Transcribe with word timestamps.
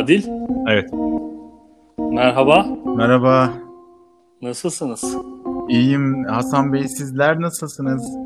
Adil, 0.00 0.22
Evet. 0.68 0.90
merhaba. 1.98 2.66
Merhaba. 2.96 3.54
Nasılsınız? 4.42 5.16
İyiyim. 5.68 6.24
Hasan 6.24 6.72
Bey 6.72 6.88
sizler 6.88 7.40
nasılsınız? 7.40 8.16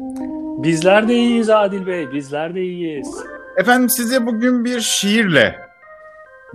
Bizler 0.62 1.08
de 1.08 1.14
iyiyiz 1.14 1.50
Adil 1.50 1.86
Bey, 1.86 2.12
bizler 2.12 2.54
de 2.54 2.62
iyiyiz. 2.62 3.24
Efendim 3.56 3.90
size 3.90 4.26
bugün 4.26 4.64
bir 4.64 4.80
şiirle 4.80 5.58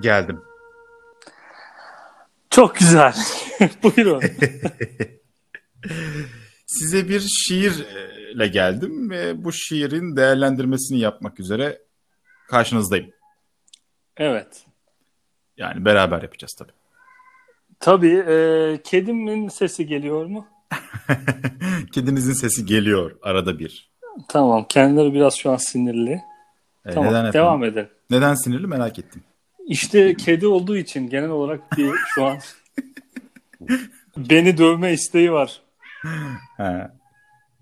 geldim. 0.01 0.41
Çok 2.49 2.75
güzel. 2.75 3.13
Buyurun. 3.83 4.21
Size 6.65 7.09
bir 7.09 7.19
şiirle 7.19 8.47
geldim 8.47 9.09
ve 9.09 9.43
bu 9.43 9.51
şiirin 9.51 10.15
değerlendirmesini 10.15 10.99
yapmak 10.99 11.39
üzere 11.39 11.81
karşınızdayım. 12.47 13.11
Evet. 14.17 14.65
Yani 15.59 15.85
beraber 15.85 16.21
yapacağız 16.21 16.53
tabii. 16.59 16.71
Tabii, 17.79 18.23
e, 18.27 18.79
kedimin 18.83 19.47
sesi 19.47 19.87
geliyor 19.87 20.25
mu? 20.25 20.47
Kedinizin 21.91 22.33
sesi 22.33 22.65
geliyor 22.65 23.11
arada 23.21 23.59
bir. 23.59 23.89
Tamam, 24.27 24.65
kendileri 24.69 25.13
biraz 25.13 25.35
şu 25.35 25.51
an 25.51 25.55
sinirli. 25.57 26.21
Ee, 26.85 26.91
Tamam, 26.91 27.09
neden 27.09 27.19
efendim? 27.19 27.33
devam 27.33 27.63
edelim. 27.63 27.89
Neden 28.09 28.35
sinirli 28.35 28.67
merak 28.67 28.99
ettim. 28.99 29.23
İşte 29.67 30.15
kedi 30.15 30.47
olduğu 30.47 30.77
için 30.77 31.09
genel 31.09 31.29
olarak 31.29 31.77
bir 31.77 31.91
şu 32.15 32.25
an 32.25 32.37
beni 34.17 34.57
dövme 34.57 34.93
isteği 34.93 35.31
var. 35.31 35.61
Ha. 36.57 36.95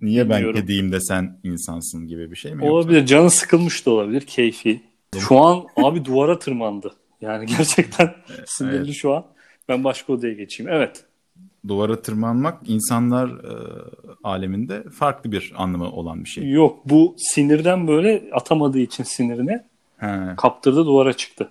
Niye 0.02 0.30
ben 0.30 0.38
Bilmiyorum. 0.38 0.60
kediyim 0.62 0.92
de 0.92 1.02
sen 1.02 1.40
insansın 1.44 2.08
gibi 2.08 2.32
bir 2.32 2.36
şey 2.36 2.52
mi? 2.56 2.66
yoksa? 2.66 2.74
Olabilir, 2.74 3.06
canı 3.06 3.32
sıkılmış 3.32 3.86
da 3.86 3.92
olabilir, 3.92 4.22
keyfi. 4.22 4.82
Şu 5.20 5.38
an 5.40 5.66
abi 5.76 6.06
duvara 6.06 6.40
tırmandı. 6.40 6.94
Yani 7.22 7.46
gerçekten 7.58 8.16
sinirli 8.46 8.86
evet. 8.86 8.96
şu 8.96 9.16
an. 9.16 9.26
Ben 9.70 9.84
başka 9.84 10.14
odaya 10.14 10.34
geçeyim. 10.34 10.72
Evet. 10.72 11.04
Duvara 11.68 12.02
tırmanmak 12.02 12.70
insanlar 12.70 13.30
e, 13.30 13.54
aleminde 14.24 14.84
farklı 14.84 15.32
bir 15.32 15.54
anlamı 15.58 15.92
olan 15.92 16.24
bir 16.24 16.30
şey. 16.30 16.50
Yok 16.50 16.80
bu 16.86 17.16
sinirden 17.18 17.88
böyle 17.88 18.24
atamadığı 18.34 18.80
için 18.80 19.04
sinirini 19.04 19.62
He. 19.98 20.34
kaptırdı 20.38 20.86
duvara 20.86 21.14
çıktı. 21.14 21.50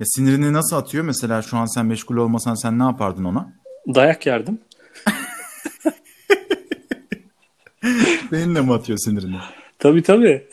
Ya 0.00 0.06
sinirini 0.06 0.52
nasıl 0.52 0.76
atıyor? 0.76 1.04
Mesela 1.04 1.42
şu 1.42 1.56
an 1.56 1.66
sen 1.66 1.86
meşgul 1.86 2.16
olmasan 2.16 2.54
sen 2.54 2.78
ne 2.78 2.82
yapardın 2.82 3.24
ona? 3.24 3.52
Dayak 3.94 4.26
yerdim. 4.26 4.58
Seninle 8.30 8.60
mi 8.60 8.72
atıyor 8.72 8.98
sinirini? 8.98 9.36
Tabii 9.78 10.02
tabii. 10.02 10.48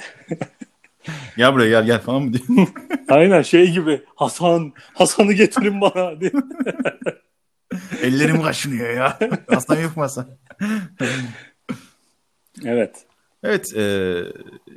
Gel 1.38 1.54
buraya 1.54 1.70
gel 1.70 1.86
gel 1.86 2.00
falan 2.02 2.22
mı 2.23 2.34
diyor? 2.34 2.68
Aynen 3.09 3.42
şey 3.42 3.72
gibi 3.72 4.02
Hasan, 4.16 4.73
Hasan'ı 4.94 5.34
getirin 5.34 5.82
bana 5.82 6.22
diye. 6.22 6.32
Ellerim 8.02 8.42
kaşınıyor 8.42 8.90
ya. 8.90 9.20
Aslan 9.48 9.78
yapmasa. 9.80 10.28
Evet. 12.66 13.06
Evet, 13.44 13.74
e, 13.78 14.16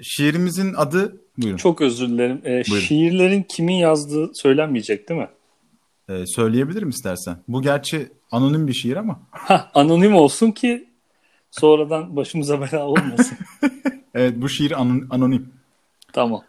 şiirimizin 0.02 0.74
adı 0.74 1.20
buyurun. 1.38 1.56
Çok 1.56 1.80
özür 1.80 2.08
dilerim. 2.08 2.41
Buyurun. 2.44 2.62
şiirlerin 2.86 3.42
kimin 3.42 3.74
yazdığı 3.74 4.34
söylenmeyecek 4.34 5.08
değil 5.08 5.20
mi? 5.20 5.28
E, 6.08 6.27
söyleyebilirim 6.27 6.88
istersen. 6.88 7.36
Bu 7.48 7.62
gerçi 7.62 8.08
anonim 8.30 8.66
bir 8.66 8.72
şiir 8.72 8.97
ama. 8.97 9.20
Hah, 9.31 9.70
anonim 9.75 10.14
olsun 10.14 10.50
ki 10.50 10.88
sonradan 11.50 12.16
başımıza 12.16 12.60
bela 12.60 12.87
olmasın. 12.87 13.38
Evet, 14.14 14.34
bu 14.37 14.48
şiir 14.48 14.70
anon- 14.70 15.06
anonim. 15.10 15.53
Tamam. 16.12 16.44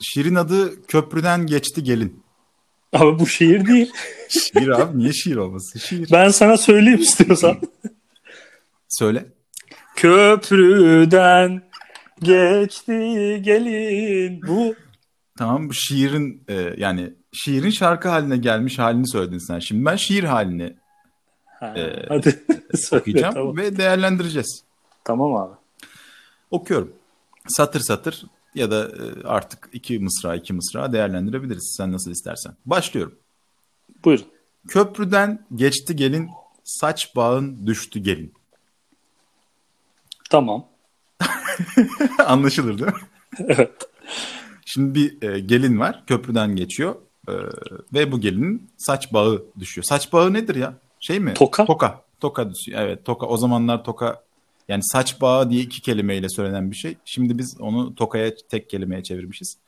Şiirin 0.00 0.34
adı 0.34 0.82
Köprüden 0.86 1.46
Geçti 1.46 1.82
Gelin. 1.84 2.22
Ama 2.92 3.18
bu 3.18 3.26
şiir 3.26 3.66
değil. 3.66 3.92
Şiir 4.28 4.68
abi 4.68 4.98
niye 4.98 5.12
şiir 5.12 5.36
olmasın? 5.36 5.78
Şiir. 5.80 6.08
Ben 6.12 6.28
sana 6.28 6.56
söyleyeyim 6.56 7.00
istiyorsan. 7.00 7.56
Söyle. 8.88 9.26
Köprüden 9.96 11.62
geçti 12.22 12.92
gelin. 13.42 14.42
Bu 14.48 14.74
Tamam 15.38 15.68
bu 15.68 15.74
şiirin 15.74 16.42
e, 16.48 16.74
yani 16.76 17.12
şiirin 17.32 17.70
şarkı 17.70 18.08
haline 18.08 18.36
gelmiş 18.36 18.78
halini 18.78 19.08
söyledin 19.08 19.38
sen. 19.38 19.58
Şimdi 19.58 19.84
ben 19.84 19.96
şiir 19.96 20.24
halini 20.24 20.76
Ha, 21.60 21.74
Ee, 21.76 22.06
hadi 22.08 22.42
söyle 22.74 23.00
okuyacağım 23.00 23.34
tamam. 23.34 23.56
ve 23.56 23.76
değerlendireceğiz. 23.76 24.62
Tamam 25.04 25.34
abi. 25.34 25.54
Okuyorum. 26.50 26.92
Satır 27.48 27.80
satır 27.80 28.22
ya 28.54 28.70
da 28.70 28.88
e, 28.88 29.22
artık 29.24 29.68
iki 29.72 29.98
mısra 29.98 30.36
iki 30.36 30.52
mısra 30.52 30.92
değerlendirebiliriz 30.92 31.74
sen 31.76 31.92
nasıl 31.92 32.10
istersen. 32.10 32.52
Başlıyorum. 32.66 33.14
Buyurun. 34.04 34.26
Köprüden 34.68 35.46
geçti 35.54 35.96
gelin, 35.96 36.30
saç 36.64 37.16
bağın 37.16 37.66
düştü 37.66 38.00
gelin. 38.00 38.32
Tamam. 40.30 40.66
Anlaşılır 42.26 42.78
değil 42.78 42.92
mi? 42.92 42.98
Evet. 43.38 43.72
Şimdi 44.66 44.94
bir 44.94 45.28
e, 45.28 45.40
gelin 45.40 45.80
var, 45.80 46.02
köprüden 46.06 46.56
geçiyor 46.56 46.94
e, 47.28 47.32
ve 47.92 48.12
bu 48.12 48.20
gelinin 48.20 48.70
saç 48.76 49.12
bağı 49.12 49.44
düşüyor. 49.58 49.84
Saç 49.84 50.12
bağı 50.12 50.32
nedir 50.32 50.54
ya? 50.54 50.74
Şey 51.00 51.20
mi? 51.20 51.34
Toka. 51.34 51.64
Toka. 51.64 52.02
Toka 52.20 52.54
düşüyor. 52.54 52.80
Evet, 52.80 53.04
toka. 53.04 53.26
O 53.26 53.36
zamanlar 53.36 53.84
toka 53.84 54.22
yani 54.70 54.82
saç 54.84 55.20
bağı 55.20 55.50
diye 55.50 55.62
iki 55.62 55.82
kelimeyle 55.82 56.28
söylenen 56.28 56.70
bir 56.70 56.76
şey. 56.76 56.96
Şimdi 57.04 57.38
biz 57.38 57.56
onu 57.60 57.94
tokaya 57.94 58.34
tek 58.50 58.70
kelimeye 58.70 59.02
çevirmişiz. 59.02 59.58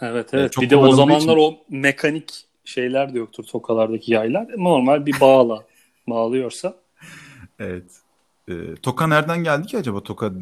Evet 0.00 0.12
Evet, 0.14 0.34
evet. 0.34 0.52
çok 0.52 0.64
bir 0.64 0.70
de 0.70 0.76
o 0.76 0.92
zamanlar 0.92 1.36
için- 1.36 1.38
o 1.38 1.56
mekanik 1.68 2.44
şeyler 2.64 3.14
de 3.14 3.18
yoktur 3.18 3.44
tokalardaki 3.44 4.12
yaylar. 4.12 4.46
Normal 4.56 5.06
bir 5.06 5.20
bağla 5.20 5.64
bağlıyorsa 6.08 6.74
Evet. 7.58 7.84
E, 8.48 8.74
toka 8.74 9.06
nereden 9.06 9.44
geldi 9.44 9.66
ki 9.66 9.78
acaba? 9.78 10.02
Toka 10.02 10.32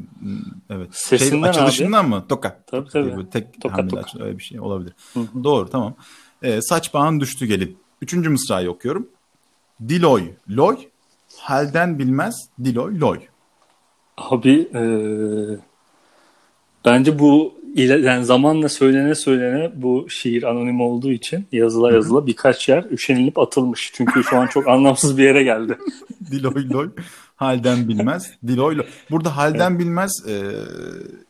evet. 0.70 0.88
Sesinden 0.92 1.52
şey, 1.52 1.62
açılışından 1.62 2.08
mı? 2.08 2.24
Toka. 2.28 2.60
Tabii, 2.66 2.88
tabii. 2.88 3.16
böyle 3.16 3.30
tek 3.30 3.60
Toka, 3.60 3.88
toka. 3.88 4.00
açılıyor. 4.02 4.26
Öyle 4.28 4.38
bir 4.38 4.42
şey 4.44 4.60
olabilir. 4.60 4.92
Hı 5.14 5.20
hı. 5.20 5.44
Doğru 5.44 5.68
tamam. 5.70 5.94
E, 6.42 6.62
saç 6.62 6.94
bağın 6.94 7.20
düştü 7.20 7.46
gelin. 7.46 7.78
Üçüncü 8.02 8.28
mısrayı 8.30 8.70
okuyorum. 8.70 9.08
Diloy, 9.88 10.22
loy, 10.50 10.76
halden 11.36 11.98
bilmez, 11.98 12.34
diloy, 12.64 13.00
loy. 13.00 13.18
Abi 14.18 14.68
eee, 14.74 15.58
bence 16.84 17.18
bu 17.18 17.58
yani 17.74 18.24
zamanla 18.24 18.68
söylene 18.68 19.14
söylene 19.14 19.72
bu 19.74 20.10
şiir 20.10 20.42
anonim 20.42 20.80
olduğu 20.80 21.10
için 21.10 21.46
yazıla 21.52 21.92
yazıla 21.92 22.26
birkaç 22.26 22.68
yer 22.68 22.84
üşenilip 22.90 23.38
atılmış. 23.38 23.90
Çünkü 23.94 24.24
şu 24.24 24.36
an 24.36 24.46
çok 24.46 24.68
anlamsız 24.74 25.18
bir 25.18 25.24
yere 25.24 25.42
geldi. 25.42 25.78
Diloy, 26.30 26.70
loy, 26.70 26.90
halden 27.36 27.88
bilmez, 27.88 28.30
diloy, 28.46 28.76
loy. 28.76 28.86
Burada 29.10 29.36
halden 29.36 29.78
bilmez 29.78 30.10
e, 30.28 30.34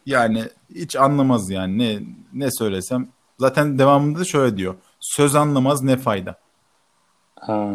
yani 0.07 0.45
hiç 0.75 0.97
anlamaz 0.97 1.51
yani 1.51 1.79
ne 1.79 1.99
ne 2.33 2.51
söylesem. 2.51 3.09
Zaten 3.39 3.79
devamında 3.79 4.19
da 4.19 4.25
şöyle 4.25 4.57
diyor. 4.57 4.75
Söz 5.01 5.35
anlamaz 5.35 5.83
ne 5.83 5.97
fayda. 5.97 6.39
Ha. 7.41 7.71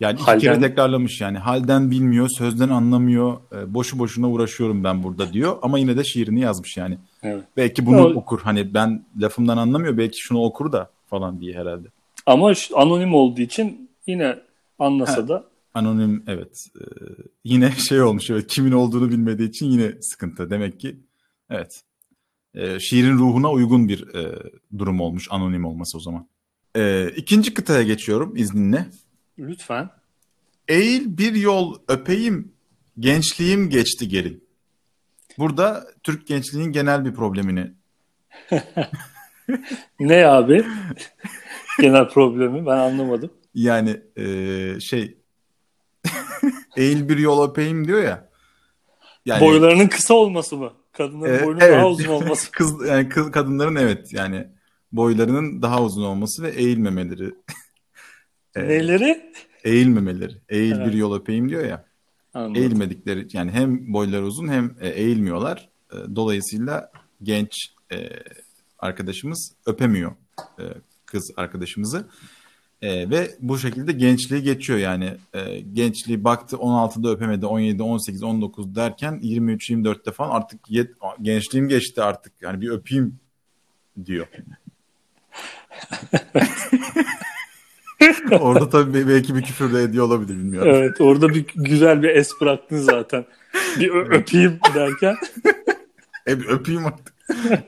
Yani 0.00 0.14
iki 0.14 0.22
Halden- 0.24 0.40
kere 0.40 0.60
tekrarlamış 0.60 1.20
yani. 1.20 1.38
Halden 1.38 1.90
bilmiyor, 1.90 2.28
sözden 2.28 2.68
anlamıyor. 2.68 3.36
e, 3.52 3.74
boşu 3.74 3.98
boşuna 3.98 4.28
uğraşıyorum 4.30 4.84
ben 4.84 5.02
burada 5.02 5.32
diyor. 5.32 5.56
Ama 5.62 5.78
yine 5.78 5.96
de 5.96 6.04
şiirini 6.04 6.40
yazmış 6.40 6.76
yani. 6.76 6.98
Evet. 7.22 7.44
Belki 7.56 7.86
bunu 7.86 8.06
O- 8.06 8.14
okur. 8.14 8.40
Hani 8.42 8.74
ben 8.74 9.04
lafımdan 9.20 9.56
anlamıyor. 9.56 9.98
Belki 9.98 10.18
şunu 10.20 10.42
okur 10.44 10.72
da 10.72 10.90
falan 11.06 11.40
diye 11.40 11.54
herhalde. 11.54 11.88
Ama 12.26 12.52
anonim 12.74 13.14
olduğu 13.14 13.40
için 13.40 13.90
yine 14.06 14.38
anlasa 14.78 15.28
da 15.28 15.44
Anonim 15.74 16.24
evet. 16.26 16.66
Ee, 16.80 16.84
yine 17.44 17.70
şey 17.88 18.02
olmuş 18.02 18.30
evet. 18.30 18.46
Kimin 18.46 18.72
olduğunu 18.72 19.10
bilmediği 19.10 19.48
için 19.48 19.66
yine 19.66 19.92
sıkıntı. 20.02 20.50
Demek 20.50 20.80
ki 20.80 20.96
evet. 21.50 21.82
Ee, 22.54 22.80
şiirin 22.80 23.18
ruhuna 23.18 23.50
uygun 23.50 23.88
bir 23.88 24.14
e, 24.14 24.38
durum 24.78 25.00
olmuş 25.00 25.28
anonim 25.30 25.64
olması 25.64 25.98
o 25.98 26.00
zaman. 26.00 26.26
Ee, 26.76 27.10
ikinci 27.16 27.54
kıtaya 27.54 27.82
geçiyorum 27.82 28.36
izninle. 28.36 28.86
Lütfen 29.38 29.90
Eğil 30.68 31.18
bir 31.18 31.34
yol 31.34 31.78
öpeyim, 31.88 32.52
gençliğim 32.98 33.70
geçti 33.70 34.08
gelin. 34.08 34.44
Burada 35.38 35.86
Türk 36.02 36.26
gençliğinin 36.26 36.72
genel 36.72 37.04
bir 37.04 37.14
problemini. 37.14 37.72
ne 40.00 40.26
abi? 40.26 40.64
Genel 41.80 42.08
problemi 42.08 42.66
ben 42.66 42.76
anlamadım. 42.76 43.30
Yani 43.54 44.00
e, 44.16 44.80
şey 44.80 45.18
eğil 46.76 47.08
bir 47.08 47.18
yol 47.18 47.50
öpeyim 47.50 47.88
diyor 47.88 48.02
ya. 48.02 48.28
Yani, 49.26 49.40
Boylarının 49.40 49.88
kısa 49.88 50.14
olması 50.14 50.56
mı? 50.56 50.72
Kadınların 50.92 51.38
e, 51.38 51.44
boyunun 51.44 51.60
evet. 51.60 51.74
daha 51.74 51.88
uzun 51.88 52.08
olması. 52.08 52.50
Kız 52.50 52.86
yani 52.88 53.08
kız 53.08 53.30
kadınların 53.30 53.76
evet 53.76 54.12
yani 54.12 54.46
boylarının 54.92 55.62
daha 55.62 55.82
uzun 55.82 56.04
olması 56.04 56.42
ve 56.42 56.50
eğilmemeleri. 56.50 57.34
E, 58.58 58.68
Neleri? 58.68 59.32
Eğilmemeleri. 59.64 60.34
Eğil 60.48 60.72
Evet. 60.72 60.86
bir 60.86 60.92
yol 60.92 61.14
öpeyim 61.14 61.48
diyor 61.48 61.64
ya. 61.64 61.84
Anladım. 62.34 62.62
Eğilmedikleri 62.62 63.26
yani 63.32 63.50
hem 63.50 63.92
boyları 63.92 64.24
uzun 64.24 64.48
hem 64.48 64.76
e, 64.80 64.88
eğilmiyorlar. 64.88 65.68
E, 65.92 65.96
Dolayısıyla 66.16 66.90
genç 67.22 67.50
e, 67.92 68.08
arkadaşımız 68.78 69.52
öpemiyor 69.66 70.12
e, 70.60 70.64
kız 71.06 71.30
arkadaşımızı. 71.36 72.06
E, 72.82 73.10
ve 73.10 73.30
bu 73.40 73.58
şekilde 73.58 73.92
gençliği 73.92 74.42
geçiyor 74.42 74.78
yani. 74.78 75.14
E, 75.34 75.60
gençliği 75.60 76.24
baktı 76.24 76.56
16'da 76.56 77.10
öpemedi 77.10 77.46
17, 77.46 77.82
18, 77.82 78.22
19 78.22 78.74
derken 78.74 79.18
23, 79.22 79.70
24'te 79.70 80.12
falan 80.12 80.30
artık 80.30 80.70
yet, 80.70 80.90
gençliğim 81.22 81.68
geçti 81.68 82.02
artık. 82.02 82.32
Yani 82.40 82.60
bir 82.60 82.68
öpeyim 82.70 83.18
diyor. 84.06 84.26
Orada 88.40 88.68
tabii 88.68 89.08
belki 89.08 89.34
bir 89.34 89.42
küfür 89.42 89.74
de 89.74 89.82
ediyor 89.82 90.04
olabilir 90.06 90.34
bilmiyorum. 90.38 90.72
Evet 90.74 91.00
orada 91.00 91.28
bir 91.28 91.46
güzel 91.54 92.02
bir 92.02 92.08
es 92.08 92.30
bıraktın 92.40 92.76
zaten. 92.78 93.24
Bir 93.80 93.90
ö- 93.90 94.14
öpeyim 94.18 94.58
derken. 94.74 95.16
E 96.28 96.40
bir 96.40 96.48
öpeyim 96.48 96.86
artık. 96.86 97.14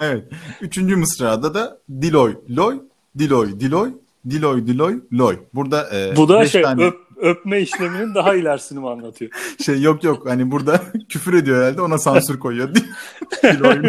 evet. 0.00 0.24
Üçüncü 0.60 0.96
mısrada 0.96 1.54
da 1.54 1.78
Diloy, 2.02 2.34
Loy, 2.56 2.80
Diloy, 3.18 3.60
Diloy, 3.60 3.90
Diloy, 4.30 4.66
Diloy, 4.66 5.00
Loy. 5.12 5.38
Burada 5.54 5.96
e, 5.96 6.16
Bu 6.16 6.28
da 6.28 6.40
beş 6.40 6.50
şey 6.50 6.62
tane 6.62 6.84
öp, 6.84 6.94
öpme 7.16 7.60
işleminin 7.60 8.14
daha 8.14 8.34
ilerisini 8.34 8.78
mi 8.80 8.88
anlatıyor? 8.90 9.30
şey 9.64 9.82
yok 9.82 10.04
yok 10.04 10.28
hani 10.28 10.50
burada 10.50 10.82
küfür 11.08 11.34
ediyor 11.34 11.56
herhalde 11.62 11.82
ona 11.82 11.98
sansür 11.98 12.38
koyuyor. 12.38 12.68
Diloy. 13.42 13.82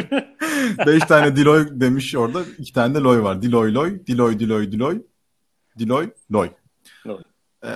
Beş 0.88 1.04
tane 1.04 1.36
Diloy 1.36 1.68
demiş 1.72 2.16
orada. 2.16 2.42
iki 2.58 2.74
tane 2.74 2.96
de 2.96 3.00
Loy 3.00 3.24
var. 3.24 3.42
Diloy, 3.42 3.74
Loy, 3.74 4.06
Diloy, 4.08 4.40
Diloy, 4.40 4.72
Diloy, 4.72 5.02
Diloy, 5.80 6.10
Loy. 6.32 6.50
Ee, 7.63 7.68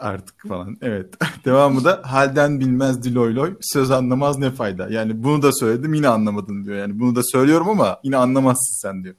artık 0.00 0.48
falan. 0.48 0.78
Evet. 0.82 1.14
Devamı 1.44 1.84
da 1.84 2.02
halden 2.04 2.60
bilmez 2.60 3.04
Diloy 3.04 3.34
Loy, 3.34 3.56
söz 3.60 3.90
anlamaz 3.90 4.38
ne 4.38 4.50
fayda. 4.50 4.88
Yani 4.90 5.24
bunu 5.24 5.42
da 5.42 5.52
söyledim 5.52 5.94
yine 5.94 6.08
anlamadın 6.08 6.64
diyor. 6.64 6.76
Yani 6.76 7.00
bunu 7.00 7.16
da 7.16 7.22
söylüyorum 7.22 7.68
ama 7.68 8.00
yine 8.02 8.16
anlamazsın 8.16 8.88
sen 8.88 9.04
diyor. 9.04 9.14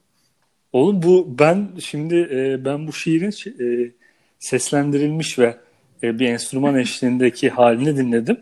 Oğlum 0.74 1.04
bu 1.04 1.36
ben 1.40 1.70
şimdi 1.80 2.16
e, 2.16 2.66
ben 2.66 2.88
bu 2.88 2.94
şiirin 2.94 3.34
e, 3.64 3.92
seslendirilmiş 4.40 5.40
ve 5.40 5.58
e, 6.04 6.20
bir 6.20 6.28
enstrüman 6.30 6.76
eşliğindeki 6.76 7.50
halini 7.50 7.98
dinledim. 7.98 8.38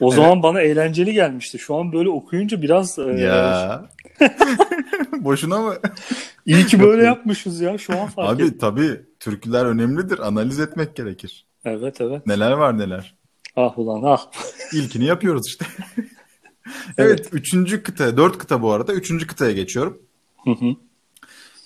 O 0.00 0.06
Evet. 0.06 0.14
zaman 0.16 0.42
bana 0.42 0.60
eğlenceli 0.60 1.12
gelmişti. 1.12 1.58
Şu 1.58 1.76
an 1.76 1.92
böyle 1.92 2.08
okuyunca 2.08 2.62
biraz 2.62 2.98
e, 2.98 3.02
Ya. 3.02 3.82
Boşuna 5.12 5.58
mı? 5.62 5.74
iyi 6.46 6.66
ki 6.66 6.80
böyle 6.80 7.02
yapmışız 7.04 7.60
ya. 7.60 7.78
Şu 7.78 7.98
an 8.00 8.06
fark 8.06 8.28
Abi 8.30 8.42
ettim. 8.42 8.58
tabii 8.60 9.00
türküler 9.20 9.64
önemlidir. 9.64 10.18
Analiz 10.18 10.60
etmek 10.60 10.96
gerekir. 10.96 11.46
Evet 11.64 12.00
evet. 12.00 12.26
Neler 12.26 12.52
var 12.52 12.78
neler. 12.78 13.14
Ah 13.56 13.78
ulan 13.78 14.02
ah. 14.04 14.26
İlkini 14.72 15.04
yapıyoruz 15.04 15.46
işte. 15.48 15.66
evet. 16.98 17.28
Üçüncü 17.32 17.82
kıta. 17.82 18.16
Dört 18.16 18.38
kıta 18.38 18.62
bu 18.62 18.72
arada. 18.72 18.92
Üçüncü 18.92 19.26
kıtaya 19.26 19.52
geçiyorum. 19.52 20.02
Hı 20.44 20.50
hı. 20.50 20.74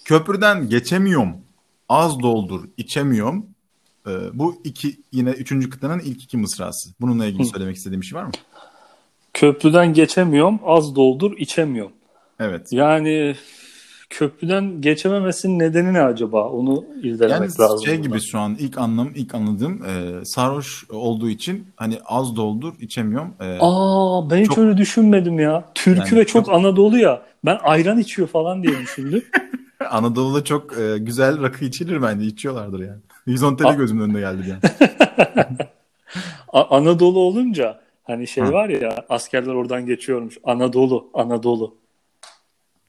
Köprüden 0.04 0.68
geçemiyorum. 0.68 1.36
Az 1.88 2.20
doldur 2.22 2.64
içemiyorum. 2.76 3.46
Ee, 4.08 4.10
bu 4.32 4.60
iki 4.64 4.96
yine 5.12 5.30
üçüncü 5.30 5.70
kıtanın 5.70 5.98
ilk 5.98 6.22
iki 6.24 6.36
mısrası. 6.36 6.90
Bununla 7.00 7.26
ilgili 7.26 7.42
Hı. 7.42 7.46
söylemek 7.48 7.76
istediğim 7.76 8.00
bir 8.00 8.06
şey 8.06 8.18
var 8.18 8.24
mı? 8.24 8.30
Köprüden 9.34 9.92
geçemiyorum, 9.92 10.58
az 10.64 10.96
doldur 10.96 11.36
içemiyorum. 11.38 11.92
Evet. 12.40 12.72
Yani 12.72 13.34
köprüden 14.10 14.80
geçememesinin 14.80 15.58
nedeni 15.58 15.92
ne 15.94 16.00
acaba? 16.02 16.48
Onu 16.48 16.84
irdelemek 17.02 17.50
Yani 17.50 17.60
lazım. 17.60 17.86
şey 17.86 17.96
gibi 17.96 18.20
şu 18.20 18.38
an 18.38 18.56
ilk 18.58 18.78
anlam 18.78 19.08
ilk 19.14 19.34
anladığım 19.34 19.84
e, 19.84 20.24
sarhoş 20.24 20.90
olduğu 20.90 21.28
için 21.28 21.66
hani 21.76 21.98
az 22.06 22.36
doldur 22.36 22.72
içemiyorum. 22.80 23.34
E, 23.40 23.58
Aa 23.60 24.30
ben 24.30 24.38
hiç 24.40 24.46
Çok- 24.46 24.58
öyle 24.58 24.76
düşünmedim 24.76 25.38
ya. 25.40 25.64
Türkü 25.74 26.00
Yani 26.00 26.16
ve 26.20 26.26
çok, 26.26 26.44
çok- 26.46 26.54
Anadolu 26.54 26.98
ya. 26.98 27.22
Ben 27.44 27.58
ayran 27.62 27.98
içiyor 27.98 28.28
falan 28.28 28.62
diye 28.62 28.78
düşündüm. 28.80 29.24
Anadolu'da 29.90 30.44
çok 30.44 30.78
e, 30.78 30.98
güzel 30.98 31.42
rakı 31.42 31.64
içilir 31.64 32.02
bence 32.02 32.26
içiyorlardır 32.26 32.80
yani. 32.80 33.00
110 33.26 33.56
TL 33.56 33.66
A- 33.66 33.72
gözümün 33.74 34.02
önünde 34.02 34.20
geldi. 34.20 34.58
A- 36.52 36.76
Anadolu 36.76 37.18
olunca 37.18 37.80
hani 38.04 38.26
şey 38.26 38.44
Hı. 38.44 38.52
var 38.52 38.68
ya 38.68 39.04
askerler 39.08 39.54
oradan 39.54 39.86
geçiyormuş. 39.86 40.38
Anadolu, 40.44 41.10
Anadolu. 41.14 41.76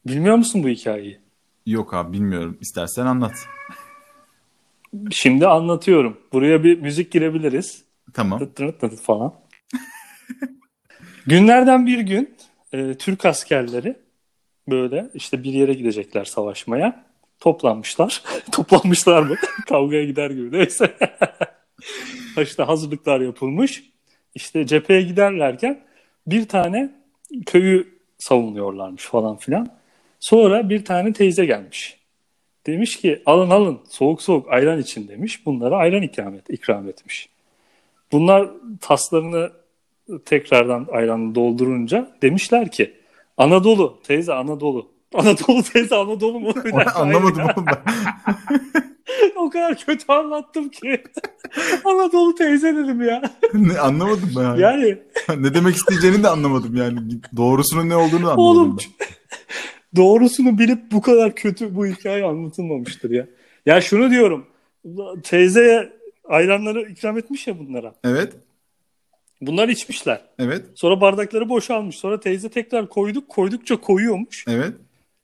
Bilmiyor 0.08 0.36
musun 0.36 0.64
bu 0.64 0.68
hikayeyi? 0.68 1.20
Yok 1.66 1.94
abi 1.94 2.14
bilmiyorum. 2.14 2.58
İstersen 2.62 3.06
anlat. 3.06 3.34
Şimdi 5.12 5.48
anlatıyorum. 5.48 6.18
Buraya 6.34 6.64
bir 6.64 6.80
müzik 6.82 7.12
girebiliriz. 7.12 7.84
Tamam. 8.14 8.40
Tıt 8.40 8.56
tırıt 8.56 8.80
tıt 8.82 9.02
falan. 9.02 9.34
Günlerden 11.28 11.86
bir 11.86 12.00
gün 12.00 12.36
e, 12.74 12.94
Türk 12.94 13.26
askerleri 13.26 13.96
böyle 14.70 15.10
işte 15.14 15.44
bir 15.44 15.54
yere 15.54 15.74
gidecekler 15.74 16.26
savaşmaya. 16.26 17.06
Toplanmışlar. 17.40 18.24
Toplanmışlar 18.52 19.22
mı? 19.22 19.36
Kavgaya 19.70 20.06
gider 20.06 20.30
gibi. 20.32 20.58
Neyse. 20.58 20.96
işte 22.42 22.64
hazırlıklar 22.64 23.22
yapılmış. 23.22 23.84
İşte 24.36 24.68
cepheye 24.68 25.02
giderlerken 25.02 25.84
bir 26.28 26.48
tane 26.48 26.96
köyü 27.46 27.88
savunuyorlarmış 28.18 29.04
falan 29.04 29.38
filan. 29.38 29.68
Sonra 30.20 30.70
bir 30.70 30.86
tane 30.86 31.14
teyze 31.14 31.46
gelmiş. 31.46 32.00
Demiş 32.66 32.96
ki 32.96 33.22
alın 33.26 33.50
alın 33.50 33.80
soğuk 33.90 34.22
soğuk 34.22 34.52
ayran 34.52 34.80
için 34.80 35.08
demiş. 35.08 35.46
Bunlara 35.46 35.78
ayran 35.78 36.02
ikram, 36.02 36.36
et, 36.36 36.50
ikram 36.50 36.90
etmiş. 36.90 37.30
Bunlar 38.12 38.50
taslarını 38.82 39.52
tekrardan 40.26 40.88
ayranla 40.92 41.36
doldurunca 41.36 42.12
demişler 42.22 42.72
ki 42.72 42.94
Anadolu 43.38 44.00
teyze 44.04 44.34
Anadolu. 44.34 44.95
Anadolu 45.16 45.64
teyze 45.64 45.96
Anadolu 45.96 46.40
mu? 46.40 46.56
Dakika, 46.56 46.92
Anlamadım 46.96 47.44
oğlum 47.44 47.66
ben. 47.68 47.84
o 49.36 49.50
kadar 49.50 49.78
kötü 49.78 50.04
anlattım 50.08 50.70
ki. 50.70 51.04
Anadolu 51.86 52.36
teyze 52.36 52.76
dedim 52.76 53.02
ya. 53.02 53.22
ne, 53.54 53.80
anlamadım 53.80 54.32
ben. 54.38 54.56
Yani 54.56 54.98
ne 55.38 55.54
demek 55.54 55.76
isteyeceğini 55.76 56.24
de 56.24 56.28
anlamadım 56.30 56.76
yani. 56.76 57.00
Doğrusunun 57.38 57.90
ne 57.90 57.96
olduğunu 57.96 58.32
anlamadım 58.32 58.44
oğlum 58.44 58.78
ben. 58.78 59.08
doğrusunu 59.96 60.60
bilip 60.60 60.92
bu 60.92 61.02
kadar 61.02 61.36
kötü 61.36 61.76
bu 61.76 61.86
hikaye 61.86 62.26
anlatılmamıştır 62.26 63.10
ya. 63.10 63.28
Ya 63.66 63.82
şunu 63.82 64.12
diyorum. 64.12 64.46
Teyzeye 65.24 65.90
ayranları 66.24 66.82
ikram 66.82 67.18
etmiş 67.18 67.48
ya 67.48 67.60
bunlara. 67.60 67.94
Evet. 68.04 68.34
Bunlar 69.42 69.70
içmişler. 69.70 70.22
Evet. 70.40 70.66
Sonra 70.76 71.02
bardakları 71.02 71.50
boşalmış. 71.50 71.96
Sonra 71.96 72.20
teyze 72.20 72.50
tekrar 72.50 72.90
koyduk. 72.90 73.30
Koydukça 73.30 73.82
koyuyormuş 73.82 74.46
Evet. 74.48 74.74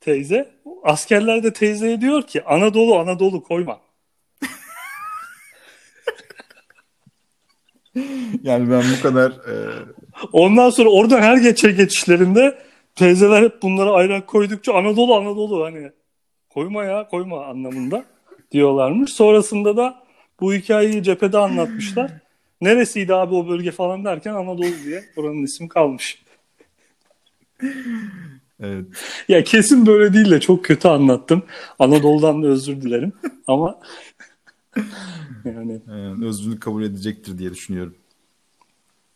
Teyze. 0.02 0.52
Askerler 0.84 1.44
de 1.44 1.54
teyzeye 1.54 2.02
diyor 2.02 2.22
ki 2.24 2.44
Anadolu 2.44 3.00
Anadolu 3.00 3.44
koyma. 3.44 3.82
Yani 8.44 8.72
ben 8.72 8.84
bu 8.98 9.04
kadar 9.04 9.32
e, 9.32 9.56
Ondan 10.34 10.70
sonra 10.70 10.90
oradan 10.90 11.22
her 11.22 11.38
geçe 11.38 11.72
geçişlerinde 11.72 12.58
teyzeler 12.96 13.44
hep 13.44 13.62
bunlara 13.62 13.92
ayran 13.92 14.26
koydukça 14.26 14.74
Anadolu 14.74 15.16
Anadolu 15.16 15.66
hani 15.66 15.92
koyma 16.50 16.84
ya 16.84 17.08
koyma 17.08 17.46
anlamında 17.46 18.06
diyorlarmış. 18.52 19.14
Sonrasında 19.14 19.78
da 19.78 20.04
bu 20.40 20.54
hikayeyi 20.54 21.04
cephede 21.04 21.38
anlatmışlar. 21.38 22.12
Neresiydi 22.62 23.16
abi 23.16 23.36
o 23.36 23.48
bölge 23.48 23.72
falan 23.72 24.06
derken 24.06 24.34
Anadolu 24.34 24.84
diye 24.86 25.04
buranın 25.16 25.44
ismi 25.44 25.70
kalmış. 25.70 26.24
evet. 28.62 28.86
Ya 29.28 29.44
kesin 29.44 29.86
böyle 29.86 30.14
değil 30.14 30.32
de 30.32 30.40
çok 30.40 30.66
kötü 30.66 30.88
anlattım. 30.88 31.44
Anadolu'dan 31.80 32.44
da 32.44 32.48
özür 32.48 32.82
dilerim 32.82 33.14
ama 33.48 33.80
yani 35.46 35.82
e, 35.88 36.26
özrünü 36.26 36.60
kabul 36.60 36.84
edecektir 36.84 37.38
diye 37.38 37.52
düşünüyorum. 37.52 37.96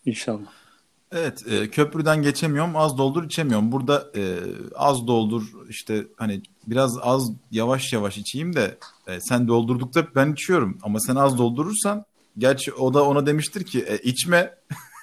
inşallah. 0.06 0.66
Evet, 1.12 1.44
e, 1.48 1.70
köprüden 1.70 2.22
geçemiyorum, 2.22 2.75
az 2.75 2.98
doldur 2.98 3.24
içemiyorum. 3.24 3.72
Burada 3.72 4.08
e, 4.16 4.40
az 4.75 5.08
doldur 5.08 5.44
işte 5.70 6.08
hani 6.18 6.42
biraz 6.68 6.98
az 7.02 7.32
yavaş 7.52 7.94
yavaş 7.94 8.18
içeyim 8.18 8.56
de 8.56 8.78
e, 9.08 9.22
sen 9.22 9.48
doldurdukta 9.48 10.08
ben 10.16 10.34
içiyorum. 10.34 10.78
Ama 10.82 11.00
sen 11.00 11.16
az 11.16 11.38
doldurursan 11.38 12.06
gerçi 12.38 12.74
o 12.74 12.94
da 12.94 13.06
ona 13.06 13.25
demiştir 13.25 13.64
ki 13.64 13.86
e, 13.88 13.98
içme. 13.98 14.56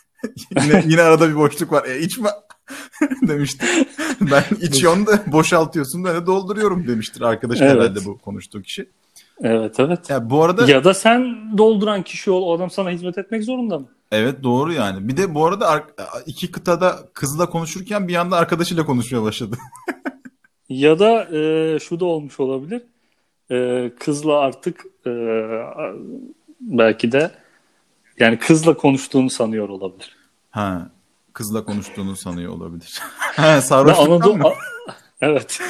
yine, 0.63 0.85
yine 0.87 1.03
arada 1.03 1.29
bir 1.29 1.37
boşluk 1.37 1.73
var. 1.73 1.85
E, 1.85 2.01
içme 2.01 2.29
demiştir. 3.29 3.69
Ben 4.21 4.45
içiyorum 4.61 5.07
da 5.07 5.21
boşaltıyorsun 5.27 6.05
ben 6.05 6.15
de 6.17 6.27
dolduruyorum 6.27 6.89
demiştir 6.89 7.21
arkadaş 7.21 7.61
Evet. 7.61 7.71
herhalde 7.71 8.05
bu 8.05 8.19
konuştuğu 8.19 8.63
kişi. 8.63 8.89
Evet 9.43 9.81
evet. 9.81 10.11
Ya 10.11 10.31
bu 10.31 10.45
arada 10.45 10.71
Ya 10.71 10.85
da 10.85 10.95
sen 10.95 11.53
dolduran 11.59 12.03
kişi 12.03 12.31
ol 12.31 12.43
o 12.43 12.57
adam 12.57 12.71
sana 12.71 12.91
hizmet 12.91 13.19
etmek 13.19 13.45
zorunda 13.45 13.79
mı? 13.79 13.87
Evet 14.13 14.43
doğru 14.43 14.73
yani. 14.73 15.09
Bir 15.09 15.17
de 15.17 15.35
bu 15.35 15.47
arada 15.47 15.69
ar- 15.69 15.85
iki 16.27 16.51
kıtada 16.51 16.99
kızla 17.15 17.51
konuşurken 17.51 18.09
bir 18.09 18.13
yanda 18.13 18.37
arkadaşıyla 18.37 18.87
konuşmaya 18.87 19.23
başladı. 19.23 19.57
Ya 20.69 20.99
da 20.99 21.37
e, 21.37 21.79
şu 21.79 22.01
da 22.01 22.05
olmuş 22.05 22.41
olabilir. 22.41 22.83
E, 23.51 23.91
kızla 24.01 24.39
artık 24.39 24.85
e, 25.07 25.11
belki 26.61 27.13
de 27.13 27.31
yani 28.19 28.39
kızla 28.39 28.75
konuştuğunu 28.77 29.31
sanıyor 29.31 29.69
olabilir. 29.69 30.17
Ha, 30.51 30.91
kızla 31.33 31.65
konuştuğunu 31.65 32.17
sanıyor 32.17 32.53
olabilir. 32.53 33.01
sarhoşluktan 33.63 34.15
Anadolu 34.15 34.37
mı? 34.37 34.53
Evet. 35.21 35.61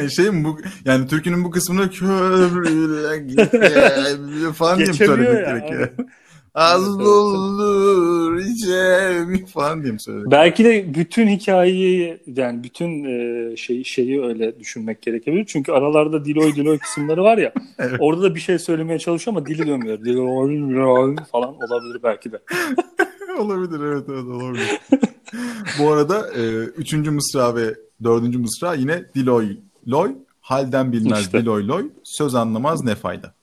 şey 0.16 0.30
mi 0.30 0.44
bu 0.44 0.58
yani 0.84 1.06
türkünün 1.06 1.44
bu 1.44 1.50
kısmını 1.50 1.90
köprüyle 1.90 3.18
geçemiyor 3.18 4.54
falan 4.54 4.78
diye 4.78 4.88
mi 4.88 4.94
söylemek 4.94 5.46
gerekiyor? 5.46 5.88
Az 6.54 6.88
olur 6.88 8.36
içemi 8.36 9.46
falan 9.46 9.82
diye 9.82 9.92
mi 9.92 10.00
söylemek? 10.00 10.30
Belki 10.30 10.64
de 10.64 10.94
bütün 10.94 11.28
hikayeyi 11.28 12.22
yani 12.26 12.62
bütün 12.64 13.04
şey 13.56 13.84
şeyi 13.84 14.22
öyle 14.22 14.58
düşünmek 14.58 15.02
gerekebilir. 15.02 15.44
Çünkü 15.44 15.72
aralarda 15.72 16.24
diloy 16.24 16.54
diloy 16.54 16.78
kısımları 16.78 17.24
var 17.24 17.38
ya. 17.38 17.52
Evet. 17.78 17.96
Orada 17.98 18.22
da 18.22 18.34
bir 18.34 18.40
şey 18.40 18.58
söylemeye 18.58 18.98
çalışıyor 18.98 19.36
ama 19.36 19.46
dili 19.46 19.66
dönmüyor. 19.66 20.04
Diloy 20.04 20.50
diloy 20.50 21.16
falan 21.32 21.54
olabilir 21.54 22.02
belki 22.02 22.32
de. 22.32 22.38
Olabilir 23.40 23.80
evet 23.80 24.04
evet 24.08 24.24
olabilir. 24.24 24.80
bu 25.78 25.92
arada 25.92 26.28
e, 26.34 26.42
üçüncü 26.64 27.10
mısra 27.10 27.54
ve 27.56 27.74
dördüncü 28.04 28.38
mısra 28.38 28.74
yine 28.74 29.04
diloy 29.14 29.56
loy 29.88 30.14
halden 30.40 30.92
bilmez 30.92 31.20
İşte. 31.20 31.40
diloy 31.40 31.68
loy 31.68 31.90
söz 32.04 32.34
anlamaz 32.34 32.84
ne 32.84 32.94
fayda. 32.94 33.34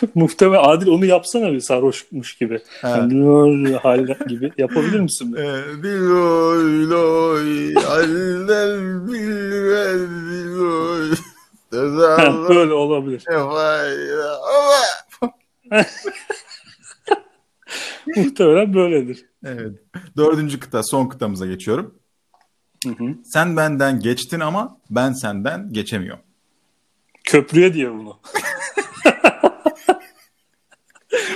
Muhtemelen 0.14 0.64
Adil 0.64 0.86
onu 0.86 1.04
yapsana 1.04 1.52
bir 1.52 1.60
sarhoşmuş 1.60 2.34
gibi. 2.36 2.60
Ha. 2.82 2.88
Yani 2.88 3.10
diloy 3.10 3.72
hal 3.72 4.06
gibi 4.28 4.52
yapabilir 4.58 5.00
misin? 5.00 5.34
E, 5.38 5.62
diloy 5.82 6.90
loy 6.90 7.74
halden 7.74 9.06
bilmez 9.08 10.00
diloy 10.30 11.10
Böyle 12.48 12.72
olabilir. 12.72 13.22
ne 13.28 13.38
fayda. 13.38 14.38
Ama 14.42 15.92
Muhtemelen 18.16 18.74
böyledir. 18.74 19.24
Evet. 19.44 19.78
Dördüncü 20.16 20.60
kıta 20.60 20.82
son 20.82 21.06
kıtamıza 21.08 21.46
geçiyorum. 21.46 21.94
Hı 22.84 22.90
hı. 22.90 23.04
Sen 23.24 23.56
benden 23.56 24.00
geçtin 24.00 24.40
ama 24.40 24.80
ben 24.90 25.12
senden 25.12 25.72
geçemiyorum. 25.72 26.22
Köprüye 27.24 27.74
diyor 27.74 27.94
bunu. 27.98 28.20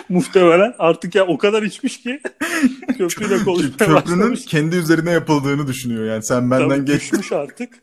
Muhtemelen 0.09 0.75
artık 0.79 1.15
ya 1.15 1.27
o 1.27 1.39
kadar 1.39 1.63
içmiş 1.63 2.01
ki 2.03 2.21
köprüyle 2.99 3.45
konuşmaya 3.45 3.77
Köprünün 3.77 4.19
başlamış. 4.21 4.47
kendi 4.47 4.77
üzerine 4.77 5.11
yapıldığını 5.11 5.67
düşünüyor 5.67 6.05
yani. 6.05 6.23
Sen 6.25 6.51
benden 6.51 6.69
Tabii 6.69 6.85
geçtin. 6.85 7.19
düşmüş 7.19 7.33
artık. 7.33 7.83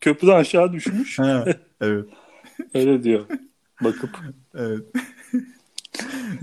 Köprüden 0.00 0.34
aşağı 0.36 0.72
düşmüş. 0.72 1.18
Ha, 1.18 1.44
evet. 1.80 2.06
Öyle 2.74 3.02
diyor. 3.02 3.24
Bakıp. 3.84 4.10
Evet. 4.54 4.80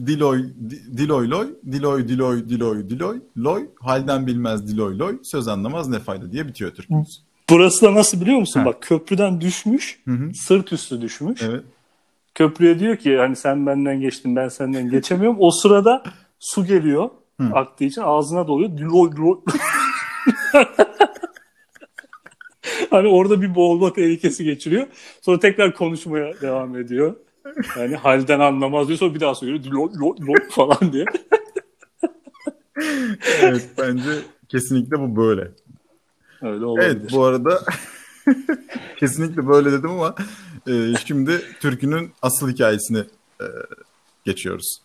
Diloy, 0.05 0.43
di- 0.69 0.97
diloy 0.97 1.29
loy, 1.29 1.47
diloy 1.71 2.07
diloy 2.07 2.49
diloy 2.49 2.89
diloy, 2.89 3.21
loy, 3.37 3.69
halden 3.79 4.27
bilmez 4.27 4.67
diloy 4.67 4.99
loy, 4.99 5.19
söz 5.23 5.47
anlamaz 5.47 5.87
ne 5.87 5.99
fayda 5.99 6.31
diye 6.31 6.47
bitiyor 6.47 6.71
türkümüz. 6.71 7.21
Burası 7.49 7.85
da 7.85 7.93
nasıl 7.95 8.21
biliyor 8.21 8.39
musun? 8.39 8.59
Ha. 8.59 8.65
Bak 8.65 8.81
köprüden 8.81 9.41
düşmüş. 9.41 9.99
Hı 10.05 10.11
hı. 10.11 10.33
Sırt 10.33 10.73
üstü 10.73 11.01
düşmüş. 11.01 11.41
Evet. 11.43 11.63
Köprüye 12.35 12.79
diyor 12.79 12.95
ki 12.95 13.17
hani 13.17 13.35
sen 13.35 13.65
benden 13.65 14.01
geçtin 14.01 14.35
ben 14.35 14.47
senden 14.49 14.89
geçemiyorum. 14.91 15.37
O 15.39 15.51
sırada 15.51 16.03
su 16.39 16.65
geliyor. 16.65 17.09
Hı. 17.41 17.47
Aktığı 17.53 17.83
için 17.83 18.01
ağzına 18.01 18.47
doluyor. 18.47 18.77
Diloy 18.77 19.11
diloy. 19.11 19.37
hani 22.89 23.07
orada 23.07 23.41
bir 23.41 23.55
boğulma 23.55 23.93
tehlikesi 23.93 24.43
geçiriyor. 24.43 24.87
Sonra 25.21 25.39
tekrar 25.39 25.73
konuşmaya 25.73 26.41
devam 26.41 26.77
ediyor. 26.77 27.15
Yani 27.77 27.95
halden 27.95 28.39
anlamaz 28.39 28.87
diyor. 28.87 28.99
Sonra 28.99 29.15
bir 29.15 29.19
daha 29.19 29.35
söylüyor. 29.35 29.63
Diloy 29.63 29.93
diloy 29.93 30.17
diloy 30.17 30.49
falan 30.49 30.93
diye. 30.93 31.05
Evet 33.41 33.69
bence 33.77 34.11
kesinlikle 34.49 34.99
bu 34.99 35.15
böyle. 35.15 35.51
Öyle 36.41 36.65
olabilir. 36.65 36.87
Evet 36.87 37.11
bu 37.11 37.23
arada 37.23 37.63
kesinlikle 38.99 39.47
böyle 39.47 39.71
dedim 39.71 39.89
ama 39.89 40.15
e, 40.67 40.93
şimdi 41.05 41.41
türkünün 41.59 42.11
asıl 42.21 42.49
hikayesini 42.49 43.03
e, 43.41 43.45
geçiyoruz. 44.25 44.81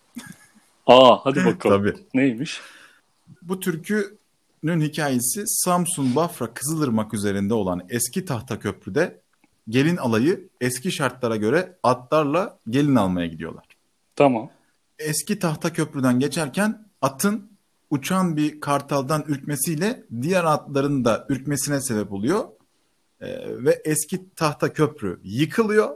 Aa 0.87 1.25
hadi 1.25 1.45
bakalım. 1.45 1.85
Tabii. 1.85 1.95
Neymiş? 2.14 2.61
Bu 3.42 3.61
türkünün 3.61 4.81
hikayesi 4.81 5.42
Samsun, 5.47 6.16
Bafra, 6.16 6.54
Kızılırmak 6.54 7.14
üzerinde 7.14 7.54
olan 7.54 7.87
eski 7.88 8.25
tahta 8.25 8.59
köprüde 8.59 9.22
gelin 9.69 9.97
alayı 9.97 10.49
eski 10.61 10.92
şartlara 10.92 11.37
göre 11.37 11.76
atlarla 11.83 12.59
gelin 12.71 12.97
almaya 12.97 13.26
gidiyorlar. 13.26 13.64
Tamam. 14.16 14.50
Eski 14.99 15.38
tahta 15.38 15.73
köprüden 15.73 16.21
geçerken 16.21 16.87
atın 17.02 17.50
uçan 17.90 18.37
bir 18.37 18.61
kartaldan 18.61 19.25
ürkmesiyle 19.28 20.02
diğer 20.23 20.45
atların 20.45 21.04
da 21.04 21.26
ürkmesine 21.28 21.81
sebep 21.81 22.12
oluyor. 22.12 22.45
Ee, 23.21 23.26
ve 23.47 23.83
eski 23.85 24.35
tahta 24.35 24.73
köprü 24.73 25.21
yıkılıyor. 25.25 25.90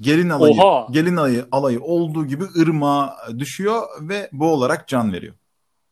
Gelin 0.00 0.30
alayı, 0.30 0.54
Oha! 0.60 0.86
gelin 0.92 1.16
alayı, 1.16 1.46
alayı 1.52 1.80
olduğu 1.80 2.26
gibi 2.26 2.44
ırmağa 2.60 3.16
düşüyor 3.38 3.82
ve 4.00 4.28
boğularak 4.32 4.88
can 4.88 5.12
veriyor. 5.12 5.34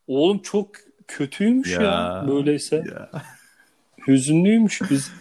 Oğlum 0.07 0.39
çok 0.39 0.71
kötüymüş 1.07 1.71
ya, 1.71 1.81
Ya. 1.81 2.25
böyleyse. 2.27 2.75
Ya. 2.75 3.11
Hüzünlüymüş 4.07 4.81
biz. 4.89 5.11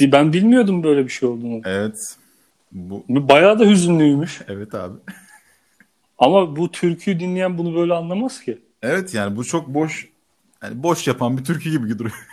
Ben 0.00 0.32
bilmiyordum 0.32 0.82
böyle 0.82 1.04
bir 1.04 1.08
şey 1.10 1.28
olduğunu. 1.28 1.60
Evet. 1.64 2.16
Bu 2.72 3.04
Bayağı 3.08 3.58
da 3.58 3.64
hüzünlüymüş. 3.64 4.40
evet 4.48 4.74
abi. 4.74 4.98
Ama 6.18 6.56
bu 6.56 6.70
türküyü 6.70 7.20
dinleyen 7.20 7.58
bunu 7.58 7.74
böyle 7.74 7.94
anlamaz 7.94 8.40
ki. 8.40 8.58
Evet 8.82 9.14
yani 9.14 9.36
bu 9.36 9.44
çok 9.44 9.68
boş 9.68 10.08
yani 10.62 10.82
boş 10.82 11.06
yapan 11.06 11.38
bir 11.38 11.44
türkü 11.44 11.70
gibi 11.70 11.98
duruyor. 11.98 12.28